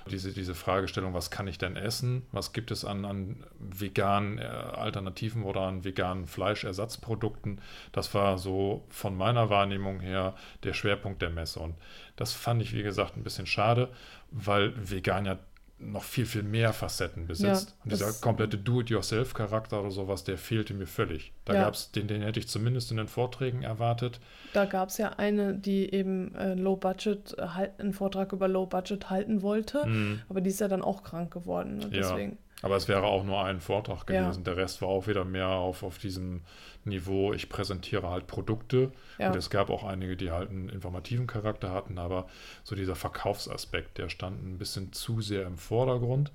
diese, 0.10 0.34
diese 0.34 0.56
Fragestellung, 0.56 1.14
was 1.14 1.32
kann 1.32 1.48
ich 1.48 1.58
denn 1.58 1.76
essen? 1.76 2.26
Was 2.32 2.54
gibt 2.54 2.72
es 2.72 2.86
an, 2.86 3.06
an 3.06 3.44
veganen 3.60 4.38
äh, 4.38 4.44
Alternativen 4.44 5.44
oder 5.44 5.62
an 5.62 5.84
veganen 5.84 6.28
Fleischersatzprodukten? 6.28 7.62
Das 7.92 8.14
war 8.14 8.38
so 8.38 8.86
von 8.90 9.18
meiner 9.18 9.50
Wahrnehmung 9.50 10.00
her 10.00 10.36
der 10.64 10.74
Schwerpunkt 10.74 11.22
der 11.22 11.32
Messe. 11.32 11.60
Und 11.60 11.76
das 12.16 12.34
fand 12.34 12.62
ich, 12.62 12.74
wie 12.74 12.84
gesagt, 12.84 13.18
ein 13.18 13.24
bisschen 13.24 13.48
schade, 13.48 13.90
weil 14.32 14.74
vegan 14.78 15.26
ja 15.26 15.40
noch 15.78 16.04
viel, 16.04 16.26
viel 16.26 16.44
mehr 16.44 16.72
Facetten 16.72 17.28
besitzt. 17.28 17.70
Ja, 17.70 17.84
und 17.84 17.92
dieser 17.92 18.14
komplette 18.14 18.58
Do-it-yourself-Charakter 18.58 19.82
oder 19.82 19.92
sowas, 19.92 20.24
der 20.24 20.38
fehlte 20.38 20.74
mir 20.74 20.88
völlig. 20.88 21.34
Da 21.44 21.54
ja. 21.54 21.64
gab 21.64 21.74
es, 21.74 21.92
den, 21.92 22.08
den 22.08 22.22
hätte 22.22 22.40
ich 22.40 22.48
zumindest 22.48 22.92
in 22.92 22.98
den 22.98 23.08
Vorträgen 23.08 23.62
erwartet. 23.62 24.22
Da 24.54 24.66
gab 24.66 24.90
es 24.90 24.98
ja 24.98 25.10
eine, 25.18 25.54
die 25.54 25.94
eben 25.94 26.34
äh, 26.36 26.54
Low 26.54 26.78
Budget, 26.78 27.36
halt, 27.38 27.80
einen 27.80 27.94
Vortrag 27.94 28.32
über 28.32 28.48
Low 28.48 28.66
Budget 28.66 29.10
halten 29.10 29.42
wollte, 29.42 29.86
mhm. 29.86 30.22
aber 30.30 30.40
die 30.40 30.50
ist 30.50 30.62
ja 30.62 30.70
dann 30.70 30.82
auch 30.82 31.04
krank 31.04 31.34
geworden. 31.34 31.84
Und 31.84 31.94
ja. 31.94 32.02
deswegen. 32.02 32.38
Aber 32.66 32.78
es 32.78 32.88
wäre 32.88 33.04
auch 33.04 33.24
nur 33.24 33.44
ein 33.46 33.60
Vortrag 33.60 34.08
gewesen. 34.08 34.40
Ja. 34.40 34.54
Der 34.54 34.58
Rest 34.58 34.82
war 34.82 34.90
auch 34.90 35.06
wieder 35.06 35.24
mehr 35.24 35.50
auf, 35.50 35.84
auf 35.84 36.00
diesem 36.00 36.42
Niveau, 36.84 37.32
ich 37.32 37.48
präsentiere 37.48 38.10
halt 38.10 38.26
Produkte. 38.26 38.92
Ja. 39.20 39.30
Und 39.30 39.36
es 39.36 39.52
gab 39.52 39.70
auch 39.70 39.84
einige, 39.84 40.18
die 40.18 40.32
halt 40.32 40.50
einen 40.50 40.70
informativen 40.70 41.28
Charakter 41.28 41.72
hatten, 41.72 42.00
aber 42.00 42.26
so 42.64 42.76
dieser 42.76 42.96
Verkaufsaspekt, 42.96 44.00
der 44.00 44.10
stand 44.10 44.44
ein 44.44 44.58
bisschen 44.58 44.92
zu 44.94 45.22
sehr 45.22 45.46
im 45.46 45.60
Vordergrund. 45.60 46.32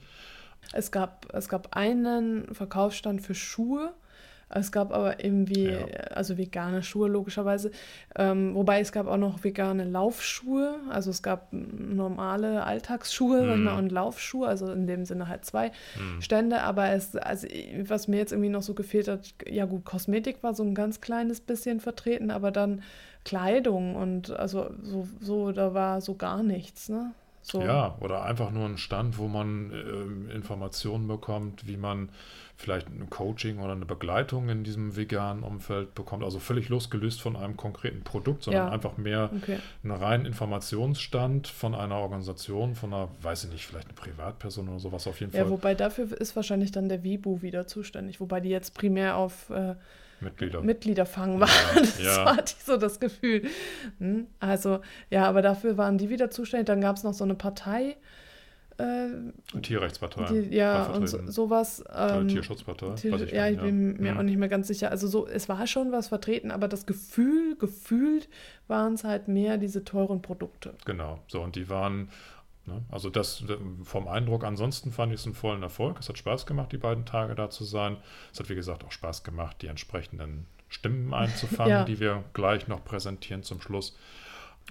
Es 0.73 0.93
gab, 0.93 1.27
es 1.35 1.49
gab 1.49 1.77
einen 1.77 2.55
Verkaufsstand 2.55 3.23
für 3.23 3.35
Schuhe, 3.35 3.93
Es 4.53 4.73
gab 4.73 4.93
aber 4.93 5.25
irgendwie, 5.25 5.69
Ja. 5.69 5.87
also 6.13 6.37
vegane 6.37 6.83
Schuhe 6.83 7.09
logischerweise. 7.09 7.71
Ähm, 8.17 8.55
wobei 8.55 8.81
es 8.81 8.91
gab 8.91 9.07
auch 9.07 9.17
noch 9.17 9.45
vegane 9.45 9.85
Laufschuhe. 9.85 10.75
Also 10.91 11.11
es 11.11 11.23
gab 11.23 11.49
normale 11.53 12.65
Alltagsschuhe 12.65 13.57
mal, 13.57 13.73
Mhm. 13.73 13.79
und 13.79 13.93
Laufschuhe. 13.93 14.49
Also 14.49 14.73
in 14.73 14.87
dem 14.87 15.05
Sinne 15.05 15.29
halt 15.29 15.45
zwei 15.45 15.71
Hm. 15.95 16.21
Stände. 16.21 16.63
Aber 16.63 16.91
es, 16.91 17.15
also 17.17 17.47
was 17.85 18.09
mir 18.09 18.17
jetzt 18.19 18.33
irgendwie 18.33 18.49
noch 18.51 18.63
so 18.63 18.75
gefehlt 18.75 19.07
hat, 19.09 19.33
ja 19.49 19.67
gut, 19.67 19.85
Kosmetik 19.85 20.43
war 20.43 20.55
so 20.55 20.63
ein 20.65 20.75
ganz 20.75 21.01
kleines 21.01 21.41
bisschen 21.41 21.79
vertreten, 21.81 22.31
aber 22.31 22.51
dann 22.51 22.83
Kleidung 23.25 23.97
und 23.97 24.31
also 24.31 24.71
so, 24.83 25.07
so 25.21 25.53
da 25.53 25.75
war 25.75 26.01
so 26.01 26.15
gar 26.17 26.43
nichts, 26.43 26.89
ne? 26.89 27.13
So. 27.43 27.61
Ja, 27.61 27.97
oder 28.01 28.23
einfach 28.25 28.51
nur 28.51 28.67
ein 28.67 28.77
Stand, 28.79 29.19
wo 29.19 29.27
man 29.27 29.73
ähm, 29.73 30.31
Informationen 30.31 31.09
bekommt, 31.09 31.67
wie 31.67 31.77
man 31.77 32.11
vielleicht 32.57 32.89
ein 32.89 33.09
Coaching 33.09 33.59
oder 33.61 33.73
eine 33.73 33.87
Begleitung 33.87 34.51
in 34.51 34.63
diesem 34.63 34.95
veganen 34.95 35.43
Umfeld 35.43 35.95
bekommt. 35.95 36.23
Also 36.23 36.39
völlig 36.39 36.69
losgelöst 36.69 37.21
von 37.23 37.35
einem 37.37 37.57
konkreten 37.57 38.03
Produkt, 38.05 38.43
sondern 38.45 38.67
Ja. 38.67 38.71
einfach 38.71 38.99
mehr 38.99 39.31
Okay. 39.35 39.59
ein 39.83 39.91
rein 39.91 40.27
Informationsstand 40.27 41.49
von 41.49 41.75
einer 41.75 41.97
Organisation, 41.97 42.75
von 42.75 42.93
einer, 42.93 43.09
weiß 43.23 43.45
ich 43.45 43.51
nicht, 43.53 43.67
vielleicht 43.67 43.87
eine 43.89 43.95
Privatperson 43.95 44.69
oder 44.69 44.79
sowas 44.79 45.07
auf 45.07 45.19
jeden 45.21 45.33
Ja, 45.33 45.43
Fall. 45.43 45.51
wobei 45.51 45.75
dafür 45.75 46.13
ist 46.21 46.37
wahrscheinlich 46.37 46.71
dann 46.73 46.91
der 46.91 47.03
Wibu 47.03 47.41
wieder 47.41 47.67
zuständig, 47.67 48.21
wobei 48.21 48.41
die 48.41 48.51
jetzt 48.51 48.75
primär 48.75 49.17
auf 49.17 49.49
äh, 49.49 49.75
Mitglieder. 50.21 50.61
Mitgliederfang 50.63 51.41
waren. 51.41 51.51
Das 51.75 52.03
ja. 52.03 52.25
war 52.25 52.37
hatte 52.37 52.55
ich 52.59 52.65
so 52.65 52.77
das 52.77 53.01
Gefühl. 53.01 53.43
Hm, 53.99 54.27
Also, 54.39 54.81
ja, 55.11 55.27
aber 55.29 55.43
dafür 55.43 55.77
waren 55.77 55.99
die 55.99 56.09
wieder 56.11 56.31
zuständig. 56.31 56.67
Dann 56.67 56.81
gab 56.81 56.97
es 56.97 57.05
noch 57.05 57.15
so 57.15 57.25
eine 57.25 57.35
Partei, 57.35 57.97
äh, 58.79 59.61
Tierrechtspartei. 59.61 60.25
die, 60.43 60.57
ja, 60.57 60.87
und 60.87 61.07
so, 61.07 61.19
sowas. 61.27 61.85
Ähm, 61.95 62.29
Tierschutzpartei. 62.29 62.95
Tier- 62.95 63.21
ich 63.21 63.31
ja, 63.33 63.49
ich 63.49 63.59
bin 63.59 63.97
mir 63.99 64.13
Hm. 64.13 64.19
auch 64.19 64.23
nicht 64.23 64.39
mehr 64.39 64.49
ganz 64.49 64.69
sicher. 64.69 64.91
Also 64.91 65.07
so, 65.07 65.27
es 65.27 65.49
war 65.49 65.67
schon 65.67 65.93
was 65.93 66.09
vertreten, 66.09 66.51
aber 66.51 66.67
das 66.69 66.87
Gefühl, 66.87 67.57
gefühlt 67.57 68.29
waren 68.69 68.95
es 68.95 69.05
halt 69.05 69.29
mehr 69.29 69.59
diese 69.59 69.85
teuren 69.85 70.23
Produkte. 70.23 70.75
Genau, 70.87 71.19
so 71.29 71.43
und 71.43 71.57
die 71.57 71.69
waren, 71.69 72.09
ne, 72.71 72.83
also 72.91 73.11
das 73.11 73.43
äh, 73.43 73.57
vom 73.85 74.09
Eindruck, 74.09 74.45
ansonsten 74.45 74.93
fand 74.93 75.13
ich 75.13 75.21
es 75.21 75.27
einen 75.27 75.35
vollen 75.35 75.63
Erfolg. 75.63 75.99
Es 76.01 76.09
hat 76.09 76.19
Spaß 76.19 76.47
gemacht, 76.47 76.73
die 76.73 76.79
beiden 76.79 77.05
Tage 77.05 77.35
da 77.35 77.51
zu 77.51 77.65
sein. 77.65 77.97
Es 78.33 78.41
hat, 78.41 78.49
wie 78.49 78.55
gesagt, 78.55 78.85
auch 78.85 78.93
Spaß 78.93 79.25
gemacht, 79.25 79.57
die 79.63 79.67
entsprechenden 79.67 80.47
Stimmen 80.69 81.13
einzufangen, 81.13 81.71
Ja. 81.71 81.85
die 81.85 81.99
wir 82.01 82.25
gleich 82.33 82.69
noch 82.69 82.85
präsentieren 82.85 83.43
zum 83.43 83.61
Schluss. 83.61 83.97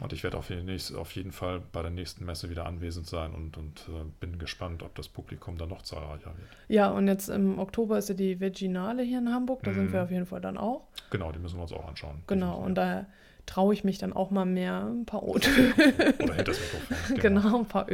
Und 0.02 0.14
ich 0.14 0.24
werde 0.24 0.38
auf 0.38 0.50
jeden, 0.50 1.32
Fall 1.34 1.62
bei 1.74 1.82
der 1.82 1.92
nächsten 1.92 2.24
Messe 2.24 2.50
wieder 2.50 2.66
anwesend 2.66 3.06
sein 3.08 3.34
und, 3.34 3.58
und 3.58 3.82
äh, 3.90 4.06
bin 4.22 4.40
gespannt, 4.40 4.82
ob 4.82 4.96
das 4.96 5.10
Publikum 5.10 5.58
dann 5.58 5.68
noch 5.68 5.82
zahlreicher 5.82 6.28
wird. 6.38 6.48
Ja, 6.70 6.90
und 6.92 7.08
jetzt 7.10 7.28
im 7.28 7.60
Oktober 7.60 7.98
ist 7.98 8.08
ja 8.08 8.16
die 8.16 8.40
Veginale 8.40 9.04
hier 9.04 9.18
in 9.18 9.30
Hamburg. 9.34 9.62
Da 9.64 9.74
sind 9.74 9.88
Mhm. 9.88 9.94
wir 9.94 10.04
auf 10.04 10.12
jeden 10.12 10.26
Fall 10.26 10.40
dann 10.40 10.58
auch. 10.58 10.88
Genau, 11.10 11.34
die 11.34 11.40
müssen 11.40 11.58
wir 11.58 11.64
uns 11.64 11.74
auch 11.74 11.86
anschauen. 11.86 12.24
Genau, 12.28 12.60
und 12.60 12.76
da 12.76 13.08
traue 13.50 13.74
ich 13.74 13.84
mich 13.84 13.98
dann 13.98 14.14
auch 14.14 14.30
mal 14.30 14.46
mehr 14.46 14.86
ein 14.86 15.06
paar 15.06 15.24
O-Töne, 15.24 15.74
Oder 16.20 16.34
hinter 16.36 16.44
das 16.44 16.60
Mikrofon. 16.60 17.18
genau, 17.20 17.60
ein 17.60 17.66
paar 17.66 17.88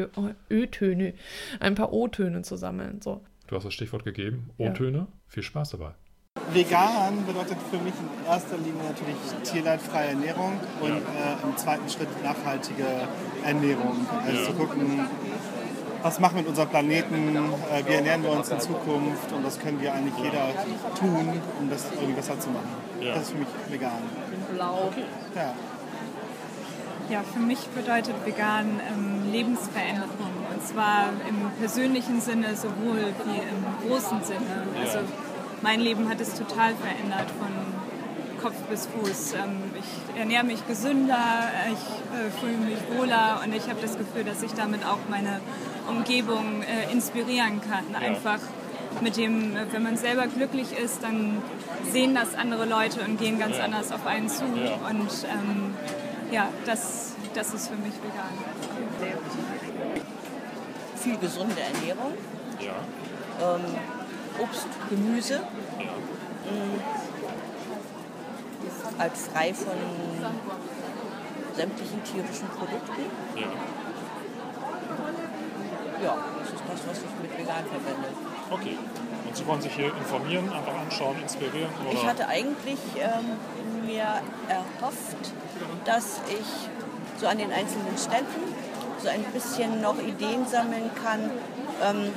Ö-Töne, 0.52 1.14
ein 1.62 1.76
paar 1.76 1.94
O-Töne 1.94 2.42
zu 2.42 2.58
sammeln. 2.58 3.02
So. 3.02 3.22
Du 3.48 3.56
hast 3.56 3.64
das 3.64 3.74
Stichwort 3.74 4.04
gegeben, 4.04 4.50
Ja. 4.58 4.70
O-Töne. 4.70 5.08
Viel 5.28 5.44
Spaß 5.44 5.72
dabei. 5.72 5.92
Vegan 6.52 7.26
bedeutet 7.26 7.58
für 7.72 7.78
mich 7.78 7.94
in 7.94 8.28
erster 8.28 8.58
Linie 8.58 8.84
natürlich 8.84 9.16
tierleidfreie 9.44 10.10
Ernährung 10.10 10.60
und 10.82 10.92
äh, 10.92 11.44
im 11.44 11.56
zweiten 11.56 11.88
Schritt 11.90 12.10
nachhaltige 12.24 12.86
Ernährung. 13.46 14.06
Also 14.28 14.52
zu 14.52 14.54
gucken, 14.54 15.00
was 16.04 16.20
machen 16.20 16.36
wir 16.36 16.42
mit 16.42 16.50
unserem 16.50 16.70
Planeten, 16.70 17.36
äh, 17.36 17.88
wie 17.88 17.94
ernähren 17.94 18.22
wir 18.24 18.32
uns 18.32 18.50
in 18.50 18.60
Zukunft 18.60 19.32
und 19.32 19.44
was 19.46 19.58
können 19.60 19.82
wir 19.82 19.94
eigentlich 19.94 20.18
jeder 20.22 20.50
tun, 21.00 21.30
um 21.60 21.70
das 21.70 21.86
irgendwie 21.94 22.14
besser 22.14 22.38
zu 22.40 22.50
machen. 22.50 22.68
Das 23.02 23.24
ist 23.24 23.32
für 23.32 23.38
mich 23.38 23.48
vegan. 23.70 23.92
Blau. 24.56 24.92
Ja. 25.36 25.54
Ja, 27.10 27.22
für 27.22 27.40
mich 27.40 27.60
bedeutet 27.68 28.16
vegan 28.26 28.80
ähm, 28.90 29.32
Lebensveränderung. 29.32 30.34
Und 30.52 30.66
zwar 30.66 31.10
im 31.30 31.52
persönlichen 31.60 32.20
Sinne 32.20 32.56
sowohl 32.56 33.14
wie 33.26 33.38
im 33.38 33.88
großen 33.88 34.24
Sinne. 34.24 34.64
Also 34.82 35.00
mein 35.62 35.82
Leben 35.82 36.10
hat 36.10 36.20
es 36.20 36.34
total 36.34 36.74
verändert 36.76 37.30
von 37.38 37.50
Kopf 38.42 38.56
bis 38.70 38.88
Fuß. 38.88 39.34
Ähm, 39.34 39.62
ich 39.78 40.20
ernähre 40.20 40.46
mich 40.46 40.66
gesünder, 40.68 41.20
ich 41.68 42.18
äh, 42.18 42.32
fühle 42.40 42.58
mich 42.58 42.80
wohler 42.98 43.42
und 43.44 43.54
ich 43.54 43.70
habe 43.70 43.82
das 43.82 43.98
Gefühl, 43.98 44.24
dass 44.24 44.42
ich 44.42 44.54
damit 44.54 44.84
auch 44.84 45.00
meine 45.10 45.42
Umgebung 45.88 46.64
äh, 46.64 46.92
inspirieren 46.92 47.62
kann. 47.62 47.96
Einfach 48.02 48.40
mit 49.02 49.18
dem, 49.18 49.56
äh, 49.56 49.72
wenn 49.72 49.84
man 49.84 49.98
selber 49.98 50.28
glücklich 50.28 50.78
ist, 50.78 51.04
dann 51.04 51.42
sehen 51.92 52.16
das 52.16 52.36
andere 52.36 52.66
Leute 52.66 53.02
und 53.02 53.18
gehen 53.20 53.40
ganz 53.40 53.60
anders 53.60 53.92
auf 53.92 54.06
einen 54.08 54.30
zu. 54.30 54.44
Und 54.44 55.10
ähm, 55.32 55.74
ja, 56.32 56.48
das, 56.66 57.14
das 57.34 57.54
ist 57.54 57.68
für 57.70 57.76
mich 57.76 57.94
vegan. 57.94 58.34
viel 60.96 61.18
gesunde 61.18 61.56
Ernährung, 61.62 62.14
Ja. 62.60 62.74
ähm, 63.56 63.62
Obst, 64.40 64.68
Gemüse, 64.90 65.40
mh, 65.40 66.80
halt 69.00 69.12
frei 69.18 69.54
von 69.54 69.74
sämtlichen 71.56 72.04
tierischen 72.04 72.48
Produkten. 72.50 73.02
Ja. 73.36 73.48
Ja, 76.04 76.18
das 76.40 76.50
ist 76.50 76.64
das, 76.68 76.80
was 76.90 76.98
ich 76.98 77.22
mit 77.22 77.32
vegan 77.38 77.64
verbinde. 77.66 78.10
Okay. 78.52 78.78
Und 79.28 79.36
Sie 79.36 79.46
wollen 79.48 79.62
sich 79.62 79.74
hier 79.74 79.88
informieren, 79.88 80.46
einfach 80.52 80.80
anschauen, 80.80 81.16
inspirieren? 81.22 81.70
Oder? 81.84 81.94
Ich 81.94 82.06
hatte 82.06 82.28
eigentlich 82.28 82.80
ähm, 82.98 83.86
mir 83.86 84.06
erhofft, 84.48 85.34
dass 85.86 86.20
ich 86.30 87.20
so 87.20 87.28
an 87.28 87.38
den 87.38 87.52
einzelnen 87.52 87.98
Ständen 87.98 88.54
so 89.02 89.10
ein 89.10 89.24
bisschen 89.34 89.82
noch 89.82 89.98
Ideen 90.00 90.46
sammeln 90.48 90.90
kann, 91.04 91.32
ähm, 91.84 92.12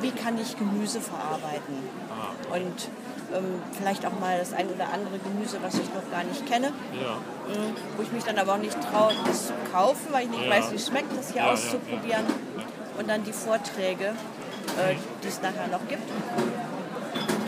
wie 0.00 0.10
kann 0.10 0.38
ich 0.40 0.56
Gemüse 0.56 1.00
verarbeiten. 1.00 1.76
Und 2.52 2.88
ähm, 3.34 3.62
vielleicht 3.72 4.04
auch 4.06 4.18
mal 4.20 4.38
das 4.38 4.52
ein 4.52 4.68
oder 4.68 4.92
andere 4.92 5.18
Gemüse, 5.18 5.58
was 5.62 5.74
ich 5.74 5.88
noch 5.94 6.10
gar 6.10 6.24
nicht 6.24 6.46
kenne, 6.46 6.72
ja. 6.92 7.16
ähm, 7.54 7.76
wo 7.96 8.02
ich 8.02 8.12
mich 8.12 8.24
dann 8.24 8.38
aber 8.38 8.54
auch 8.54 8.58
nicht 8.58 8.76
traue, 8.80 9.12
das 9.24 9.48
zu 9.48 9.52
kaufen, 9.72 10.08
weil 10.10 10.24
ich 10.24 10.30
nicht 10.30 10.44
Ja. 10.44 10.50
weiß, 10.50 10.70
wie 10.72 10.76
es 10.76 10.86
schmeckt, 10.86 11.16
das 11.16 11.32
hier 11.32 11.42
ja, 11.42 11.52
auszuprobieren. 11.52 12.24
Und 12.98 13.08
dann 13.08 13.24
die 13.24 13.32
Vorträge, 13.32 14.12
äh, 14.78 14.94
die 15.22 15.28
es 15.28 15.40
nachher 15.42 15.68
noch 15.68 15.86
gibt. 15.88 16.08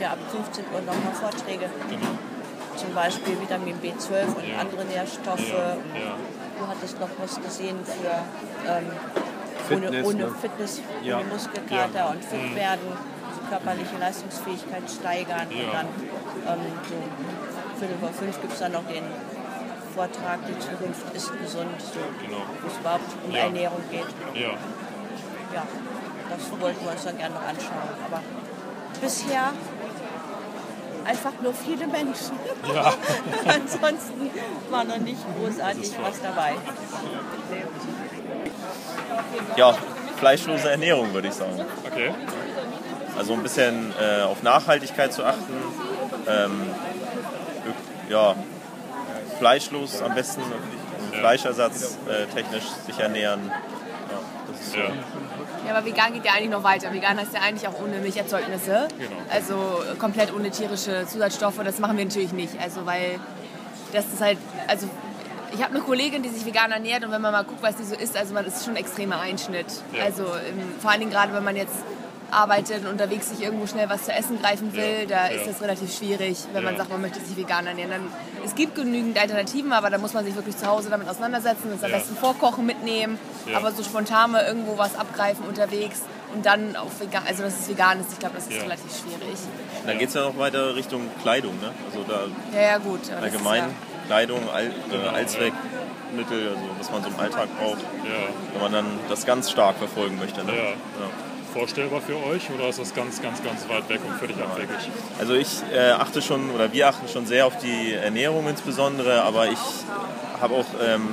Ja, 0.00 0.12
ab 0.12 0.18
15 0.30 0.64
Uhr 0.72 0.80
nochmal 0.80 1.14
Vorträge. 1.14 1.66
Genau. 1.88 2.14
Zum 2.76 2.92
Beispiel 2.94 3.40
Vitamin 3.40 3.76
B12 3.80 4.34
und 4.36 4.48
Ja. 4.48 4.58
andere 4.60 4.84
Nährstoffe. 4.84 5.48
Ja. 5.48 5.76
Ja. 5.98 6.14
Du 6.58 6.66
hattest 6.66 7.00
noch 7.00 7.08
was 7.18 7.40
gesehen 7.40 7.78
für 7.84 8.14
ähm, 8.70 8.86
Fitness, 9.68 9.90
ohne, 9.90 10.04
ohne 10.04 10.30
ne? 10.30 10.34
Fitness, 10.40 10.80
ohne 11.02 11.24
Muskelkater 11.24 12.10
und 12.10 12.24
fit 12.24 12.54
werden, 12.54 12.86
körperliche 13.48 13.96
Leistungsfähigkeit 13.98 14.82
steigern. 14.90 15.46
Und 15.48 15.72
dann 15.72 15.86
ähm, 16.46 16.60
so 16.88 17.80
Viertel 17.80 17.96
vor 18.00 18.12
fünf 18.12 18.40
gibt 18.40 18.52
es 18.52 18.58
dann 18.60 18.72
noch 18.72 18.86
den 18.86 19.04
Vortrag, 19.94 20.38
die 20.48 20.58
Zukunft 20.58 21.14
ist 21.14 21.30
gesund, 21.38 21.70
so, 21.78 22.00
Genau. 22.24 22.42
wo 22.62 22.66
es 22.68 22.78
überhaupt 22.78 23.10
um. 23.26 23.34
Ernährung 23.34 23.80
geht. 23.90 24.06
Ja. 24.34 24.50
Das 26.36 26.60
wollten 26.60 26.84
wir 26.84 26.92
uns 26.92 27.04
dann 27.04 27.18
gerne 27.18 27.34
noch 27.34 27.42
anschauen. 27.42 27.88
Aber 28.06 28.22
bisher 29.00 29.52
einfach 31.04 31.32
nur 31.42 31.54
viele 31.54 31.86
Menschen. 31.86 32.38
Ja. 32.74 32.94
Ansonsten 33.46 34.30
war 34.70 34.84
noch 34.84 34.98
nicht 34.98 35.20
großartig 35.38 35.92
was 36.02 36.20
dabei. 36.22 36.54
Ja, 39.56 39.76
fleischlose 40.16 40.70
Ernährung 40.70 41.12
würde 41.12 41.28
ich 41.28 41.34
sagen. 41.34 41.64
Okay. 41.86 42.12
Also 43.16 43.34
ein 43.34 43.42
bisschen 43.42 43.92
äh, 44.00 44.22
auf 44.22 44.42
Nachhaltigkeit 44.42 45.12
zu 45.12 45.24
achten. 45.24 45.54
Ähm, 46.26 46.62
ja, 48.08 48.34
fleischlos 49.38 50.02
am 50.02 50.14
besten, 50.14 50.42
Fleischersatz 51.12 51.98
äh, 52.08 52.26
technisch 52.34 52.64
sich 52.86 52.98
ernähren. 52.98 53.40
Ja, 53.46 54.18
das 54.50 54.60
ist 54.60 54.72
so. 54.72 54.78
Ja. 54.78 54.84
Ja, 55.66 55.74
aber 55.74 55.86
vegan 55.86 56.12
geht 56.12 56.24
ja 56.24 56.32
eigentlich 56.32 56.50
noch 56.50 56.64
weiter. 56.64 56.92
Vegan 56.92 57.18
heißt 57.18 57.32
ja 57.32 57.40
eigentlich 57.40 57.66
auch 57.68 57.80
ohne 57.80 57.98
Milcherzeugnisse. 57.98 58.88
Genau. 58.98 59.10
Also 59.30 59.82
komplett 59.98 60.34
ohne 60.34 60.50
tierische 60.50 61.06
Zusatzstoffe. 61.06 61.60
Das 61.64 61.78
machen 61.78 61.96
wir 61.96 62.04
natürlich 62.04 62.32
nicht. 62.32 62.60
Also 62.60 62.84
weil 62.86 63.18
das 63.92 64.06
ist 64.06 64.20
halt, 64.20 64.38
also 64.66 64.88
ich 65.54 65.62
habe 65.62 65.74
eine 65.74 65.82
Kollegin, 65.82 66.22
die 66.22 66.28
sich 66.28 66.44
vegan 66.44 66.72
ernährt 66.72 67.04
und 67.04 67.12
wenn 67.12 67.22
man 67.22 67.32
mal 67.32 67.44
guckt, 67.44 67.62
was 67.62 67.76
die 67.76 67.84
so 67.84 67.94
isst, 67.94 68.16
also 68.16 68.34
man 68.34 68.44
ist 68.44 68.64
schon 68.64 68.74
ein 68.74 68.78
extremer 68.78 69.20
Einschnitt. 69.20 69.66
Ja. 69.92 70.04
Also 70.04 70.24
im, 70.24 70.80
vor 70.80 70.90
allen 70.90 71.00
Dingen 71.00 71.12
gerade, 71.12 71.32
wenn 71.32 71.44
man 71.44 71.56
jetzt 71.56 71.74
arbeitet 72.34 72.84
und 72.84 72.90
unterwegs 72.90 73.28
sich 73.30 73.40
irgendwo 73.42 73.66
schnell 73.66 73.88
was 73.88 74.04
zu 74.04 74.12
essen 74.12 74.40
greifen 74.42 74.72
will, 74.74 75.00
Ja, 75.02 75.06
da 75.06 75.30
ja. 75.30 75.36
ist 75.40 75.46
das 75.46 75.62
relativ 75.62 75.94
schwierig, 75.96 76.38
wenn 76.52 76.64
man 76.64 76.74
Ja. 76.74 76.78
sagt, 76.78 76.90
man 76.90 77.00
möchte 77.00 77.20
sich 77.20 77.36
vegan 77.36 77.66
ernähren. 77.66 77.90
Dann, 77.90 78.08
es 78.44 78.54
gibt 78.54 78.74
genügend 78.74 79.18
Alternativen, 79.18 79.72
aber 79.72 79.90
da 79.90 79.98
muss 79.98 80.12
man 80.14 80.24
sich 80.24 80.34
wirklich 80.34 80.56
zu 80.56 80.66
Hause 80.66 80.90
damit 80.90 81.08
auseinandersetzen, 81.08 81.70
das 81.70 81.82
am 81.84 81.90
besten 81.92 82.16
vorkochen, 82.16 82.66
mitnehmen, 82.66 83.18
aber 83.54 83.72
so 83.72 83.82
spontan 83.82 84.32
mal 84.32 84.44
irgendwo 84.44 84.76
was 84.78 84.96
abgreifen 84.96 85.44
unterwegs 85.46 86.02
und 86.34 86.44
dann 86.44 86.74
auf 86.76 87.00
vegan, 87.00 87.22
also 87.28 87.42
dass 87.44 87.60
es 87.60 87.68
vegan 87.68 88.00
ist, 88.00 88.12
ich 88.12 88.18
glaube, 88.18 88.34
das 88.34 88.46
ist 88.48 88.60
relativ 88.62 88.90
schwierig. 88.98 89.38
Dann 89.86 89.98
geht 89.98 90.08
es 90.08 90.14
ja 90.14 90.22
noch 90.22 90.36
weiter 90.38 90.74
Richtung 90.74 91.02
Kleidung. 91.22 91.54
Ne? 91.60 91.70
Also 91.86 92.04
da 92.08 92.24
Ja, 92.58 92.62
ja, 92.72 92.78
gut. 92.78 93.00
allgemein 93.22 93.64
Kleidung, 94.06 94.40
All, 94.52 94.66
äh, 94.92 95.08
Allzweckmittel, 95.14 96.48
also 96.48 96.60
was 96.78 96.90
man 96.90 97.02
so 97.02 97.08
im 97.08 97.18
Alltag 97.18 97.48
braucht, 97.58 97.78
wenn 98.52 98.60
man 98.62 98.72
dann 98.72 98.86
das 99.08 99.24
ganz 99.24 99.50
stark 99.50 99.76
verfolgen 99.76 100.18
möchte. 100.18 100.44
Ne? 100.44 100.52
Vorstellbar 101.54 102.00
für 102.00 102.16
euch 102.16 102.50
oder 102.50 102.68
ist 102.68 102.80
das 102.80 102.92
ganz, 102.94 103.22
ganz, 103.22 103.40
ganz 103.40 103.68
weit 103.68 103.88
weg 103.88 104.00
und 104.04 104.18
völlig 104.18 104.36
abwegig? 104.38 104.74
Also 105.20 105.34
ich 105.34 105.62
äh, 105.72 105.90
achte 105.90 106.20
schon 106.20 106.50
oder 106.50 106.72
wir 106.72 106.88
achten 106.88 107.06
schon 107.06 107.26
sehr 107.26 107.46
auf 107.46 107.56
die 107.58 107.92
Ernährung 107.92 108.48
insbesondere, 108.48 109.22
aber 109.22 109.46
ich 109.46 109.58
habe 110.40 110.54
auch 110.54 110.66
ähm, 110.84 111.08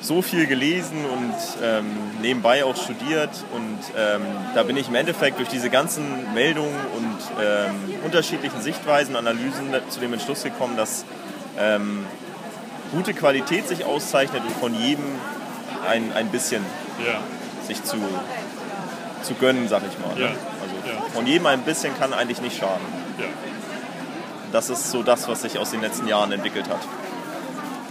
so 0.00 0.22
viel 0.22 0.46
gelesen 0.46 1.04
und 1.04 1.34
ähm, 1.62 1.84
nebenbei 2.22 2.64
auch 2.64 2.76
studiert 2.76 3.28
und 3.52 3.78
ähm, 3.94 4.22
da 4.54 4.62
bin 4.62 4.78
ich 4.78 4.88
im 4.88 4.94
Endeffekt 4.94 5.38
durch 5.38 5.50
diese 5.50 5.68
ganzen 5.68 6.32
Meldungen 6.32 6.74
und 6.96 7.18
ähm, 7.38 7.74
unterschiedlichen 8.06 8.62
Sichtweisen, 8.62 9.16
Analysen 9.16 9.74
zu 9.90 10.00
dem 10.00 10.14
Entschluss 10.14 10.44
gekommen, 10.44 10.78
dass 10.78 11.04
ähm, 11.58 12.06
gute 12.90 13.12
Qualität 13.12 13.68
sich 13.68 13.84
auszeichnet 13.84 14.42
und 14.46 14.56
von 14.56 14.74
jedem 14.74 15.04
ein, 15.86 16.10
ein 16.14 16.28
bisschen 16.28 16.64
Ja. 17.04 17.20
Sich 17.66 17.82
zu, 17.84 17.96
zu 19.22 19.34
gönnen, 19.34 19.68
sag 19.68 19.82
ich 19.90 19.98
mal. 19.98 20.18
Ja. 20.20 20.30
Ne? 20.30 20.36
Also 20.62 20.74
Ja. 20.94 21.02
von 21.14 21.26
jedem 21.26 21.46
ein 21.46 21.62
bisschen 21.62 21.96
kann 21.98 22.12
eigentlich 22.12 22.40
nicht 22.40 22.58
schaden. 22.58 22.84
Ja. 23.18 23.26
Das 24.52 24.68
ist 24.70 24.90
so 24.90 25.02
das, 25.02 25.28
was 25.28 25.42
sich 25.42 25.58
aus 25.58 25.70
den 25.70 25.80
letzten 25.80 26.06
Jahren 26.08 26.30
entwickelt 26.32 26.68
hat. 26.68 26.80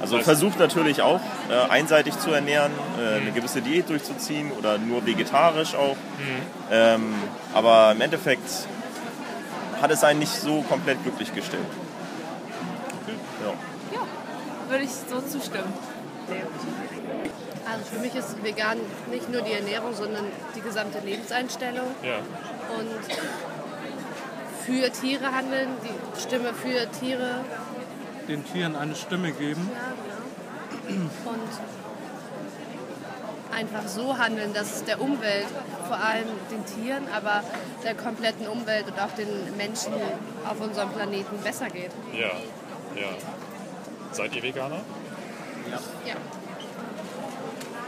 Also 0.01 0.17
Heißt- 0.17 0.23
versucht 0.23 0.59
natürlich 0.59 1.01
auch 1.01 1.19
äh, 1.49 1.69
einseitig 1.71 2.17
zu 2.19 2.31
ernähren, 2.31 2.71
äh, 2.99 3.21
eine 3.21 3.31
gewisse 3.31 3.61
Diät 3.61 3.87
durchzuziehen 3.89 4.51
oder 4.51 4.77
nur 4.79 5.05
vegetarisch 5.05 5.75
auch. 5.75 5.95
Ähm, 6.71 7.13
aber 7.53 7.91
im 7.91 8.01
Endeffekt 8.01 8.49
hat 9.81 9.91
es 9.91 10.03
einen 10.03 10.19
nicht 10.19 10.33
so 10.33 10.61
komplett 10.63 11.01
glücklich 11.03 11.33
gestellt. 11.33 11.65
Ja. 13.45 13.99
Würde 14.69 14.83
ich 14.83 14.91
so 14.91 15.19
zustimmen. 15.21 15.73
Also 17.69 17.85
für 17.93 17.99
mich 17.99 18.15
ist 18.15 18.43
vegan 18.43 18.77
nicht 19.09 19.29
nur 19.31 19.41
die 19.41 19.53
Ernährung, 19.53 19.93
sondern 19.93 20.25
die 20.55 20.61
gesamte 20.61 20.99
Lebenseinstellung 20.99 21.87
Ja. 22.03 22.17
und 22.77 22.99
für 24.65 24.91
Tiere 24.91 25.31
handeln, 25.31 25.69
die 25.83 26.19
Stimme 26.21 26.53
für 26.53 26.89
Tiere 26.91 27.43
Den 28.27 28.45
Tieren 28.45 28.75
eine 28.75 28.95
Stimme 28.95 29.31
geben. 29.31 29.69
ja, 29.73 29.93
genau. 30.87 31.09
und 31.31 31.49
einfach 33.55 33.87
so 33.87 34.17
handeln, 34.17 34.53
dass 34.53 34.75
es 34.77 34.83
der 34.85 35.01
Umwelt, 35.01 35.47
vor 35.87 35.97
allem 35.97 36.27
den 36.49 36.65
Tieren, 36.65 37.03
aber 37.13 37.43
der 37.83 37.95
kompletten 37.95 38.47
Umwelt 38.47 38.85
und 38.87 38.99
auch 38.99 39.11
den 39.11 39.27
Menschen 39.57 39.93
auf 40.47 40.59
unserem 40.61 40.89
Planeten 40.91 41.37
besser 41.43 41.67
geht. 41.67 41.91
Ja. 42.13 42.27
Ja. 42.99 43.09
Seid 44.11 44.35
ihr 44.35 44.43
Veganer? 44.43 44.81
Ja. 45.69 46.15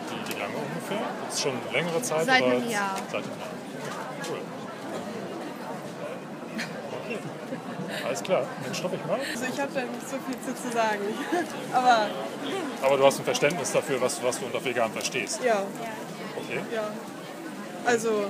Wie, 0.10 0.34
wie 0.36 0.40
lange 0.40 0.54
ungefähr? 0.56 1.00
Ist 1.30 1.42
schon 1.42 1.54
längere 1.72 2.02
Zeit? 2.02 2.26
Seit 2.26 2.44
einem 2.44 2.70
Jahr. 2.70 2.96
Seit 3.12 3.24
einem 3.24 3.40
Jahr. 3.40 4.30
Cool. 4.30 4.40
Okay. 7.06 7.18
Alles 8.06 8.24
klar, 8.24 8.46
dann 8.64 8.74
stoppe 8.76 8.96
ich 8.96 9.06
mal. 9.06 9.20
Also 9.20 9.46
ich 9.54 9.60
habe 9.60 9.72
da 9.74 9.82
nicht 9.82 10.10
so 10.10 10.16
viel 10.26 10.38
zu, 10.42 10.56
zu 10.62 10.72
sagen. 10.74 11.02
Aber 11.74 12.08
Aber 12.82 12.98
du 12.98 13.06
hast 13.06 13.20
ein 13.20 13.26
Verständnis 13.26 13.72
dafür, 13.72 14.02
was, 14.02 14.22
was 14.24 14.40
du 14.40 14.46
unter 14.46 14.64
vegan 14.64 14.92
verstehst. 14.92 15.42
ja, 15.44 15.64
Okay. 16.36 16.60
ja. 16.74 16.84
Also 17.86 18.26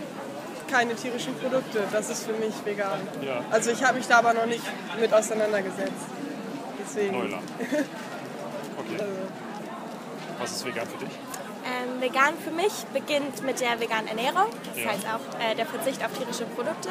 keine 0.69 0.95
tierischen 0.95 1.35
Produkte, 1.35 1.83
das 1.91 2.09
ist 2.09 2.25
für 2.25 2.33
mich 2.33 2.53
vegan. 2.65 2.99
Ja. 3.21 3.41
Also 3.51 3.71
ich 3.71 3.83
habe 3.83 3.97
mich 3.97 4.07
da 4.07 4.19
aber 4.19 4.33
noch 4.33 4.45
nicht 4.47 4.63
mit 4.99 5.13
auseinandergesetzt. 5.13 5.91
Deswegen. 6.85 7.17
Neuland. 7.17 7.43
Okay. 8.75 8.97
Also, 8.99 9.13
Was 10.39 10.51
ist 10.51 10.65
vegan 10.65 10.87
für 10.87 10.97
dich? 11.05 11.13
Vegan 12.03 12.37
für 12.37 12.51
mich 12.51 12.73
beginnt 12.91 13.43
mit 13.45 13.61
der 13.61 13.79
veganen 13.79 14.09
Ernährung, 14.09 14.49
das 14.75 14.85
heißt 14.85 15.05
auch 15.07 15.39
äh, 15.39 15.55
der 15.55 15.65
Verzicht 15.65 16.03
auf 16.03 16.11
tierische 16.17 16.43
Produkte. 16.43 16.89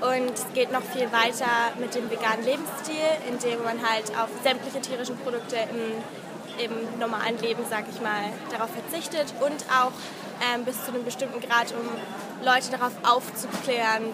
Und 0.00 0.34
es 0.34 0.44
geht 0.54 0.72
noch 0.72 0.82
viel 0.82 1.06
weiter 1.12 1.70
mit 1.78 1.94
dem 1.94 2.10
veganen 2.10 2.44
Lebensstil, 2.44 3.06
indem 3.28 3.62
man 3.62 3.78
halt 3.80 4.10
auf 4.18 4.28
sämtliche 4.42 4.80
tierischen 4.80 5.16
Produkte 5.18 5.54
im, 5.54 6.66
im 6.66 6.98
normalen 6.98 7.38
Leben, 7.38 7.62
sag 7.70 7.84
ich 7.88 8.00
mal, 8.00 8.24
darauf 8.50 8.70
verzichtet 8.70 9.32
und 9.40 9.64
auch 9.70 9.92
ähm, 10.42 10.64
bis 10.64 10.84
zu 10.84 10.90
einem 10.90 11.04
bestimmten 11.04 11.40
Grad, 11.40 11.72
um 11.72 12.44
Leute 12.44 12.72
darauf 12.72 12.92
aufzuklären, 13.04 14.06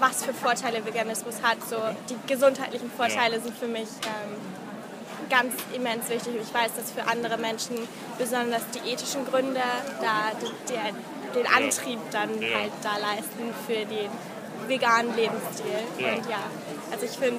was 0.00 0.22
für 0.22 0.34
Vorteile 0.34 0.84
Veganismus 0.84 1.36
hat. 1.42 1.56
So 1.66 1.76
die 2.10 2.16
gesundheitlichen 2.26 2.90
Vorteile 2.90 3.40
sind 3.40 3.56
für 3.56 3.68
mich 3.68 3.88
ähm, 4.04 4.59
ganz 5.30 5.54
immens 5.74 6.08
wichtig. 6.08 6.34
Ich 6.42 6.52
weiß, 6.52 6.70
dass 6.76 6.90
für 6.90 7.06
andere 7.10 7.38
Menschen 7.38 7.76
besonders 8.18 8.62
die 8.74 8.90
ethischen 8.90 9.24
Gründe 9.24 9.60
da 10.00 10.32
der, 10.68 10.92
den 11.34 11.46
Antrieb 11.52 11.98
dann 12.10 12.30
Ja. 12.42 12.58
halt 12.58 12.72
da 12.82 12.96
leisten 12.98 13.54
für 13.66 13.86
den 13.86 14.10
veganen 14.68 15.14
Lebensstil. 15.16 15.66
Ja. 15.98 16.14
Und 16.14 16.28
ja, 16.28 16.38
also 16.92 17.04
ich 17.06 17.12
finde, 17.12 17.38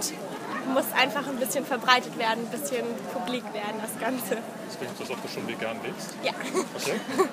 muss 0.73 0.85
einfach 0.97 1.27
ein 1.27 1.37
bisschen 1.37 1.65
verbreitet 1.65 2.17
werden, 2.17 2.45
ein 2.51 2.59
bisschen 2.59 2.85
publik 3.13 3.43
werden, 3.53 3.79
das 3.81 3.99
Ganze. 3.99 4.37
Das 4.67 4.77
klingt, 4.79 4.99
als 4.99 5.09
ob 5.11 5.21
du 5.21 5.27
schon 5.27 5.47
vegan 5.47 5.77
lebst. 5.83 6.09
Ja, 6.23 6.31
Okay. 6.75 6.99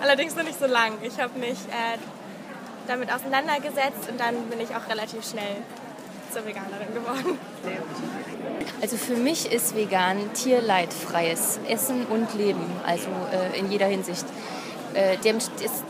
allerdings 0.00 0.34
noch 0.36 0.44
nicht 0.44 0.58
so 0.58 0.66
lang. 0.66 0.92
Ich 1.02 1.18
habe 1.20 1.38
mich 1.38 1.58
äh, 1.68 1.98
damit 2.86 3.12
auseinandergesetzt 3.12 4.08
und 4.10 4.18
dann 4.20 4.34
bin 4.48 4.60
ich 4.60 4.74
auch 4.74 4.88
relativ 4.88 5.28
schnell 5.28 5.56
zur 6.32 6.44
Veganerin 6.44 6.94
geworden. 6.94 7.38
Also 8.80 8.96
für 8.96 9.16
mich 9.16 9.52
ist 9.52 9.76
vegan 9.76 10.18
tierleidfreies 10.34 11.60
Essen 11.68 12.06
und 12.06 12.34
Leben, 12.34 12.64
also 12.86 13.08
äh, 13.32 13.58
in 13.58 13.70
jeder 13.70 13.86
Hinsicht. 13.86 14.24
Äh, 14.94 15.16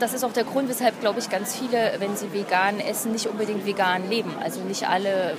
das 0.01 0.13
ist 0.13 0.25
auch 0.25 0.33
der 0.33 0.45
Grund, 0.45 0.69
weshalb, 0.69 1.01
glaube 1.01 1.21
ich, 1.21 1.31
ganz 1.31 1.57
viele, 1.57 1.95
wenn 1.99 2.17
sie 2.17 2.33
vegan 2.33 2.81
essen, 2.81 3.13
nicht 3.13 3.29
unbedingt 3.29 3.65
vegan 3.65 4.09
leben. 4.11 4.33
Also 4.43 4.61
nicht 4.61 4.89
alle 4.89 5.37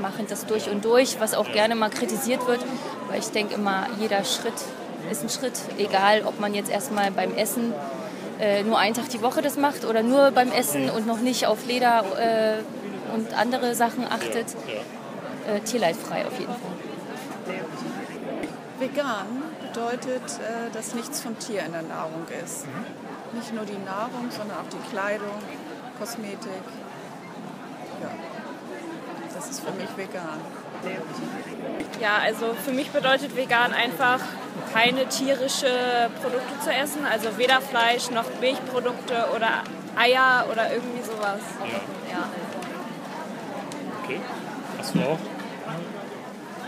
machen 0.00 0.26
das 0.28 0.46
durch 0.46 0.70
und 0.70 0.84
durch, 0.84 1.18
was 1.20 1.34
auch 1.34 1.50
gerne 1.52 1.74
mal 1.74 1.90
kritisiert 1.90 2.46
wird. 2.46 2.60
Weil 3.08 3.18
ich 3.18 3.28
denke 3.28 3.54
immer, 3.54 3.88
jeder 3.98 4.24
Schritt 4.24 4.54
ist 5.10 5.22
ein 5.22 5.28
Schritt, 5.28 5.58
egal 5.78 6.22
ob 6.24 6.38
man 6.38 6.54
jetzt 6.54 6.70
erstmal 6.70 7.10
beim 7.10 7.34
Essen 7.34 7.72
äh, 8.40 8.62
nur 8.62 8.78
einen 8.78 8.94
Tag 8.94 9.08
die 9.08 9.22
Woche 9.22 9.42
das 9.42 9.56
macht 9.56 9.84
oder 9.84 10.02
nur 10.02 10.30
beim 10.30 10.50
Essen 10.52 10.88
und 10.88 11.06
noch 11.06 11.20
nicht 11.20 11.46
auf 11.46 11.66
Leder 11.66 12.04
äh, 12.18 12.62
und 13.12 13.34
andere 13.34 13.74
Sachen 13.74 14.04
achtet. 14.04 14.56
Äh, 15.46 15.60
tierleidfrei 15.60 16.26
auf 16.26 16.38
jeden 16.38 16.52
Fall. 16.52 16.72
Vegan 18.78 19.42
bedeutet, 19.60 20.22
äh, 20.22 20.70
dass 20.72 20.94
nichts 20.94 21.20
vom 21.20 21.38
Tier 21.38 21.64
in 21.64 21.72
der 21.72 21.82
Nahrung 21.82 22.26
ist. 22.44 22.66
Nicht 23.32 23.54
nur 23.54 23.64
die 23.64 23.78
Nahrung, 23.84 24.30
sondern 24.30 24.58
auch 24.58 24.70
die 24.70 24.90
Kleidung, 24.90 25.38
Kosmetik. 25.98 26.64
Ja, 28.00 28.10
das 29.34 29.50
ist 29.50 29.60
für 29.60 29.72
mich 29.72 29.88
vegan. 29.96 30.40
Ja, 32.00 32.16
also 32.22 32.54
für 32.54 32.72
mich 32.72 32.90
bedeutet 32.90 33.36
vegan 33.36 33.74
einfach 33.74 34.20
keine 34.72 35.06
tierische 35.08 36.10
Produkte 36.22 36.58
zu 36.64 36.72
essen, 36.72 37.04
also 37.04 37.36
weder 37.36 37.60
Fleisch 37.60 38.10
noch 38.10 38.24
Milchprodukte 38.40 39.28
oder 39.36 39.62
Eier 39.96 40.46
oder 40.50 40.72
irgendwie 40.72 41.02
sowas. 41.02 41.40
Ja. 42.10 42.28
Okay. 44.10 44.20
Hast 44.78 44.94
du 44.94 45.00
auch 45.00 45.18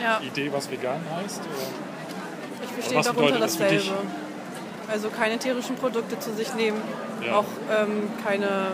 Ja. 0.00 0.16
eine 0.18 0.26
Idee, 0.26 0.52
was 0.52 0.70
vegan 0.70 1.00
heißt? 1.16 1.40
Oder? 1.40 2.64
ich 2.64 2.70
verstehe 2.70 2.98
was 2.98 3.06
darunter 3.06 3.24
bedeutet 3.24 3.44
das 3.44 3.56
für 3.56 3.64
dich? 3.64 3.88
dasselbe. 3.88 4.10
Also 4.90 5.08
keine 5.08 5.38
tierischen 5.38 5.76
Produkte 5.76 6.18
zu 6.18 6.32
sich 6.34 6.54
nehmen. 6.54 6.80
Ja. 7.24 7.36
Auch 7.36 7.44
ähm, 7.70 8.10
keine, 8.24 8.72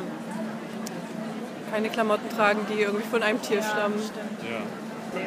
keine 1.71 1.89
Klamotten 1.91 2.29
tragen, 2.35 2.61
die 2.71 2.81
irgendwie 2.83 3.07
von 3.07 3.23
einem 3.23 3.41
Tier 3.41 3.63
stammen. 3.63 4.01
Ja. 4.43 5.19
Ähm, 5.21 5.27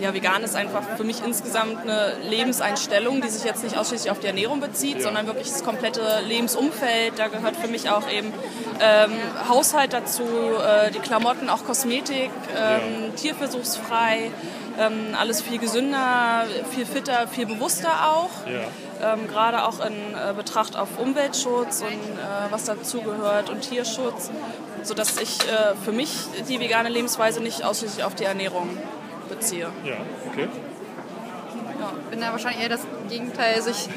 ja, 0.00 0.12
vegan 0.12 0.42
ist 0.42 0.54
einfach 0.54 0.82
für 0.96 1.04
mich 1.04 1.24
insgesamt 1.24 1.82
eine 1.82 2.14
Lebenseinstellung, 2.28 3.20
die 3.20 3.28
sich 3.28 3.44
jetzt 3.44 3.64
nicht 3.64 3.78
ausschließlich 3.78 4.10
auf 4.10 4.20
die 4.20 4.26
Ernährung 4.26 4.60
bezieht, 4.60 5.02
sondern 5.02 5.26
wirklich 5.26 5.48
das 5.48 5.64
komplette 5.64 6.20
Lebensumfeld. 6.26 7.18
Da 7.18 7.28
gehört 7.28 7.56
für 7.56 7.68
mich 7.68 7.88
auch 7.90 8.10
eben 8.10 8.32
ähm, 8.80 9.12
Haushalt 9.48 9.92
dazu, 9.92 10.22
äh, 10.22 10.90
die 10.90 10.98
Klamotten, 10.98 11.48
auch 11.48 11.64
Kosmetik, 11.64 12.30
ähm, 12.56 13.14
tierversuchsfrei, 13.16 14.30
ähm, 14.78 15.14
alles 15.18 15.40
viel 15.40 15.58
gesünder, 15.58 16.44
viel 16.70 16.84
fitter, 16.84 17.26
viel 17.28 17.46
bewusster 17.46 18.12
auch. 18.12 18.46
Ja. 18.46 19.14
Ähm, 19.14 19.28
Gerade 19.28 19.64
auch 19.64 19.80
in 19.80 19.92
äh, 19.92 20.32
Betracht 20.34 20.76
auf 20.76 20.98
Umweltschutz 20.98 21.82
und 21.82 21.88
äh, 21.92 22.50
was 22.50 22.64
dazugehört 22.64 23.50
und 23.50 23.62
Tierschutz, 23.62 24.30
sodass 24.82 25.18
ich 25.18 25.40
äh, 25.40 25.74
für 25.84 25.92
mich 25.92 26.10
die 26.48 26.60
vegane 26.60 26.88
Lebensweise 26.88 27.42
nicht 27.42 27.64
ausschließlich 27.64 28.04
auf 28.04 28.14
die 28.14 28.24
Ernährung 28.24 28.68
beziehe. 29.28 29.68
Ja, 29.84 29.94
okay. 30.30 30.48
Ja, 31.80 31.92
bin 32.10 32.20
da 32.20 32.32
wahrscheinlich 32.32 32.62
eher 32.62 32.68
das 32.70 32.80
Gegenteil. 33.08 33.54
Also 33.54 33.70
ich 33.70 33.88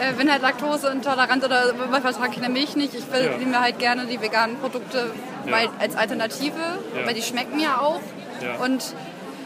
äh, 0.00 0.12
bin 0.14 0.30
halt 0.30 0.42
laktoseintolerant 0.42 1.44
oder 1.44 1.74
vertrage 2.00 2.32
keine 2.34 2.48
Milch 2.48 2.76
nicht. 2.76 2.94
Ich 2.94 3.10
will 3.12 3.30
Ja. 3.40 3.46
mir 3.46 3.60
halt 3.60 3.78
gerne 3.78 4.06
die 4.06 4.20
veganen 4.20 4.56
Produkte 4.58 5.10
Ja. 5.46 5.52
weil, 5.52 5.68
als 5.78 5.96
Alternative, 5.96 6.54
Ja. 6.96 7.06
weil 7.06 7.14
die 7.14 7.22
schmecken 7.22 7.56
mir 7.56 7.80
auch. 7.80 8.00
Ja. 8.40 8.56
Und 8.64 8.94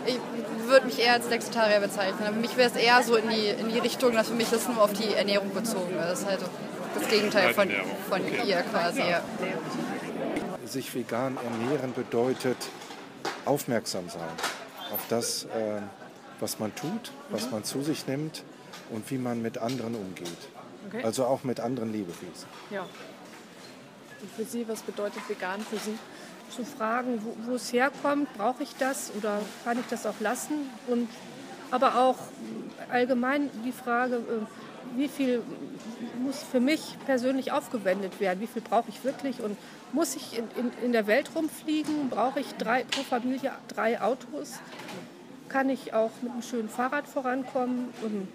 ich 0.07 0.19
würde 0.67 0.87
mich 0.87 0.99
eher 1.01 1.15
als 1.15 1.27
Flexitarier 1.27 1.81
bezeichnen. 1.81 2.27
Für 2.27 2.33
mich 2.41 2.57
wäre 2.57 2.71
es 2.71 2.77
eher 2.77 3.03
so 3.03 3.17
in 3.17 3.29
die, 3.29 3.49
in 3.49 3.69
die 3.69 3.79
Richtung, 3.79 4.13
dass 4.15 4.29
für 4.29 4.35
mich 4.35 4.49
das 4.51 4.67
nur 4.69 4.83
auf 4.83 4.93
die 4.93 5.15
Ernährung 5.15 5.53
bezogen 5.53 5.97
ist. 6.13 6.27
Also 6.27 6.47
das 6.99 7.09
Gegenteil 7.09 7.53
von, 7.55 7.69
von 8.09 8.21
Okay. 8.23 8.43
ihr 8.49 8.63
quasi. 8.63 9.01
Ja. 9.01 9.21
Sich 10.65 10.93
vegan 10.95 11.37
ernähren 11.37 11.93
bedeutet 11.93 12.57
aufmerksam 13.45 14.09
sein 14.09 14.23
auf 14.93 15.07
das, 15.09 15.45
äh, 15.45 15.81
was 16.41 16.59
man 16.59 16.75
tut, 16.75 17.13
was 17.31 17.51
man 17.51 17.65
zu 17.65 17.83
sich 17.83 18.07
nimmt 18.07 18.45
und 18.91 19.11
wie 19.11 19.19
man 19.19 19.43
mit 19.43 19.59
anderen 19.59 19.95
umgeht. 19.95 20.29
Okay. 20.89 21.03
Also 21.03 21.25
auch 21.25 21.45
mit 21.45 21.61
anderen 21.61 21.93
Lebewesen. 21.93 22.49
Ja. 22.71 22.83
Und 22.83 24.31
für 24.37 24.45
Sie, 24.45 24.67
was 24.69 24.83
bedeutet 24.83 25.29
vegan 25.29 25.61
für 25.61 25.79
Sie? 25.79 25.99
zu 26.51 26.65
fragen, 26.65 27.21
wo, 27.25 27.51
wo 27.51 27.57
es 27.57 27.73
herkommt, 27.73 28.33
brauche 28.37 28.63
ich 28.63 28.75
das 28.79 29.13
oder 29.17 29.41
kann 29.65 29.79
ich 29.79 29.87
das 29.87 30.07
auch 30.07 30.19
lassen? 30.21 30.71
Und 30.87 31.09
aber 31.71 31.97
auch 31.97 32.17
allgemein 32.91 33.51
die 33.65 33.73
Frage, 33.73 34.17
äh, 34.17 34.21
wie 34.97 35.09
viel 35.09 35.43
muss 36.23 36.43
für 36.43 36.61
mich 36.61 36.97
persönlich 37.07 37.53
aufgewendet 37.53 38.21
werden? 38.21 38.41
Wie 38.41 38.47
viel 38.47 38.63
brauche 38.63 38.89
ich 38.89 39.05
wirklich? 39.05 39.41
Und 39.41 39.57
muss 39.93 40.17
ich 40.17 40.39
in, 40.39 40.45
in, 40.57 40.85
in 40.85 40.93
der 40.93 41.07
Welt 41.07 41.31
rumfliegen? 41.35 42.11
Brauche 42.11 42.41
ich 42.41 42.55
drei, 42.55 42.85
pro 42.85 43.03
Familie 43.03 43.53
drei 43.69 44.01
Autos? 44.01 44.55
Kann 45.49 45.71
ich 45.71 45.95
auch 45.95 46.11
mit 46.23 46.33
einem 46.33 46.43
schönen 46.43 46.69
Fahrrad 46.69 47.07
vorankommen? 47.07 47.89
Und, 48.03 48.29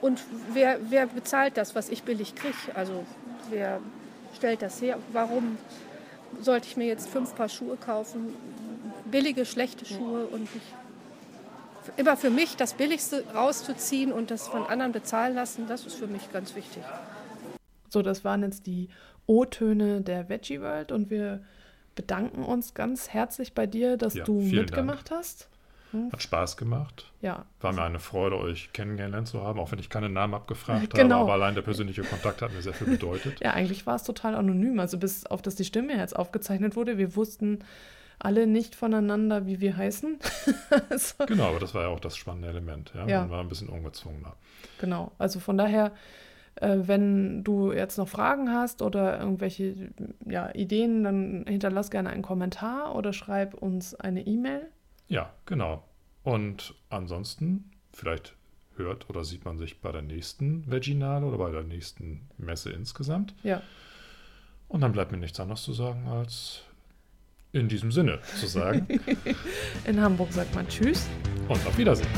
und 0.00 0.20
wer, 0.52 0.78
wer 0.90 1.06
bezahlt 1.06 1.56
das, 1.56 1.74
was 1.74 1.88
ich 1.88 2.02
billig 2.02 2.34
kriege? 2.34 2.74
Also 2.74 3.04
wer 3.50 3.80
stellt 4.36 4.62
das 4.62 4.80
her? 4.80 4.98
Warum 5.12 5.58
sollte 6.40 6.66
ich 6.68 6.76
mir 6.76 6.86
jetzt 6.86 7.08
fünf 7.08 7.34
Paar 7.34 7.48
Schuhe 7.48 7.76
kaufen? 7.76 8.34
Billige, 9.10 9.46
schlechte 9.46 9.84
Schuhe 9.84 10.26
und 10.26 10.52
nicht 10.54 10.66
immer 11.96 12.16
für 12.16 12.30
mich 12.30 12.56
das 12.56 12.74
Billigste 12.74 13.24
rauszuziehen 13.34 14.12
und 14.12 14.30
das 14.30 14.48
von 14.48 14.64
anderen 14.66 14.92
bezahlen 14.92 15.34
lassen, 15.34 15.66
das 15.66 15.86
ist 15.86 15.94
für 15.96 16.06
mich 16.06 16.32
ganz 16.32 16.54
wichtig. 16.56 16.82
So, 17.88 18.02
das 18.02 18.24
waren 18.24 18.42
jetzt 18.42 18.66
die 18.66 18.88
O-Töne 19.26 20.00
der 20.00 20.28
Veggie 20.28 20.60
World 20.60 20.92
und 20.92 21.10
wir 21.10 21.42
bedanken 21.94 22.42
uns 22.42 22.74
ganz 22.74 23.08
herzlich 23.10 23.54
bei 23.54 23.66
dir, 23.66 23.96
dass 23.96 24.14
Ja, 24.14 24.24
du 24.24 24.40
mitgemacht 24.40 25.10
Dank. 25.10 25.20
hast. 25.20 25.48
Hm? 25.92 26.10
Hat 26.10 26.20
Spaß 26.22 26.56
gemacht. 26.56 27.12
Ja. 27.22 27.46
War 27.60 27.72
mir 27.72 27.82
eine 27.84 28.00
Freude, 28.00 28.36
euch 28.36 28.72
kennengelernt 28.72 29.28
zu 29.28 29.42
haben, 29.42 29.60
auch 29.60 29.70
wenn 29.70 29.78
ich 29.78 29.88
keine 29.90 30.08
Namen 30.08 30.34
abgefragt 30.34 30.90
Genau. 30.94 31.14
habe, 31.20 31.24
aber 31.24 31.32
allein 31.34 31.54
der 31.54 31.62
persönliche 31.62 32.02
Kontakt 32.02 32.42
hat 32.42 32.52
mir 32.52 32.62
sehr 32.62 32.74
viel 32.74 32.88
bedeutet. 32.88 33.38
Ja, 33.44 33.52
eigentlich 33.52 33.86
war 33.86 33.94
es 33.94 34.02
total 34.02 34.34
anonym. 34.34 34.80
Also 34.80 34.98
bis 34.98 35.24
auf 35.26 35.40
das 35.40 35.54
die 35.54 35.64
Stimme 35.64 35.96
jetzt 35.96 36.16
aufgezeichnet 36.16 36.74
wurde. 36.74 36.98
Wir 36.98 37.14
wussten 37.14 37.60
alle 38.24 38.46
nicht 38.46 38.74
voneinander, 38.74 39.46
wie 39.46 39.60
wir 39.60 39.76
heißen. 39.76 40.18
so. 40.96 41.26
Genau, 41.26 41.48
aber 41.48 41.60
das 41.60 41.74
war 41.74 41.82
ja 41.82 41.88
auch 41.88 42.00
das 42.00 42.16
spannende 42.16 42.48
Element. 42.48 42.92
Ja? 42.94 43.06
Ja. 43.06 43.20
Man 43.22 43.30
war 43.30 43.40
ein 43.40 43.48
bisschen 43.48 43.68
ungezwungener. 43.68 44.34
Genau. 44.80 45.12
Also 45.18 45.40
von 45.40 45.58
daher, 45.58 45.92
äh, 46.56 46.78
wenn 46.82 47.44
du 47.44 47.72
jetzt 47.72 47.98
noch 47.98 48.08
Fragen 48.08 48.50
hast 48.50 48.82
oder 48.82 49.20
irgendwelche 49.20 49.90
ja, 50.26 50.54
Ideen, 50.54 51.04
dann 51.04 51.44
hinterlass 51.46 51.90
gerne 51.90 52.10
einen 52.10 52.22
Kommentar 52.22 52.94
oder 52.94 53.12
schreib 53.12 53.54
uns 53.54 53.94
eine 53.94 54.26
E-Mail. 54.26 54.68
Ja, 55.08 55.32
genau. 55.46 55.84
Und 56.22 56.74
ansonsten, 56.88 57.70
vielleicht 57.92 58.36
hört 58.76 59.08
oder 59.08 59.24
sieht 59.24 59.44
man 59.44 59.58
sich 59.58 59.80
bei 59.80 59.92
der 59.92 60.02
nächsten 60.02 60.68
Veginale 60.70 61.26
oder 61.26 61.38
bei 61.38 61.50
der 61.50 61.62
nächsten 61.62 62.28
Messe 62.38 62.70
insgesamt. 62.72 63.34
Ja. 63.42 63.62
Und 64.68 64.80
dann 64.80 64.92
bleibt 64.92 65.12
mir 65.12 65.18
nichts 65.18 65.38
anderes 65.38 65.62
zu 65.62 65.72
sagen, 65.72 66.08
als 66.08 66.62
in 67.54 67.68
diesem 67.68 67.90
Sinne 67.90 68.18
zu 68.38 68.46
sagen. 68.46 68.86
In 69.86 70.00
Hamburg 70.00 70.32
sagt 70.32 70.54
man 70.54 70.68
Tschüss. 70.68 71.06
Und 71.48 71.66
auf 71.66 71.78
Wiedersehen. 71.78 72.08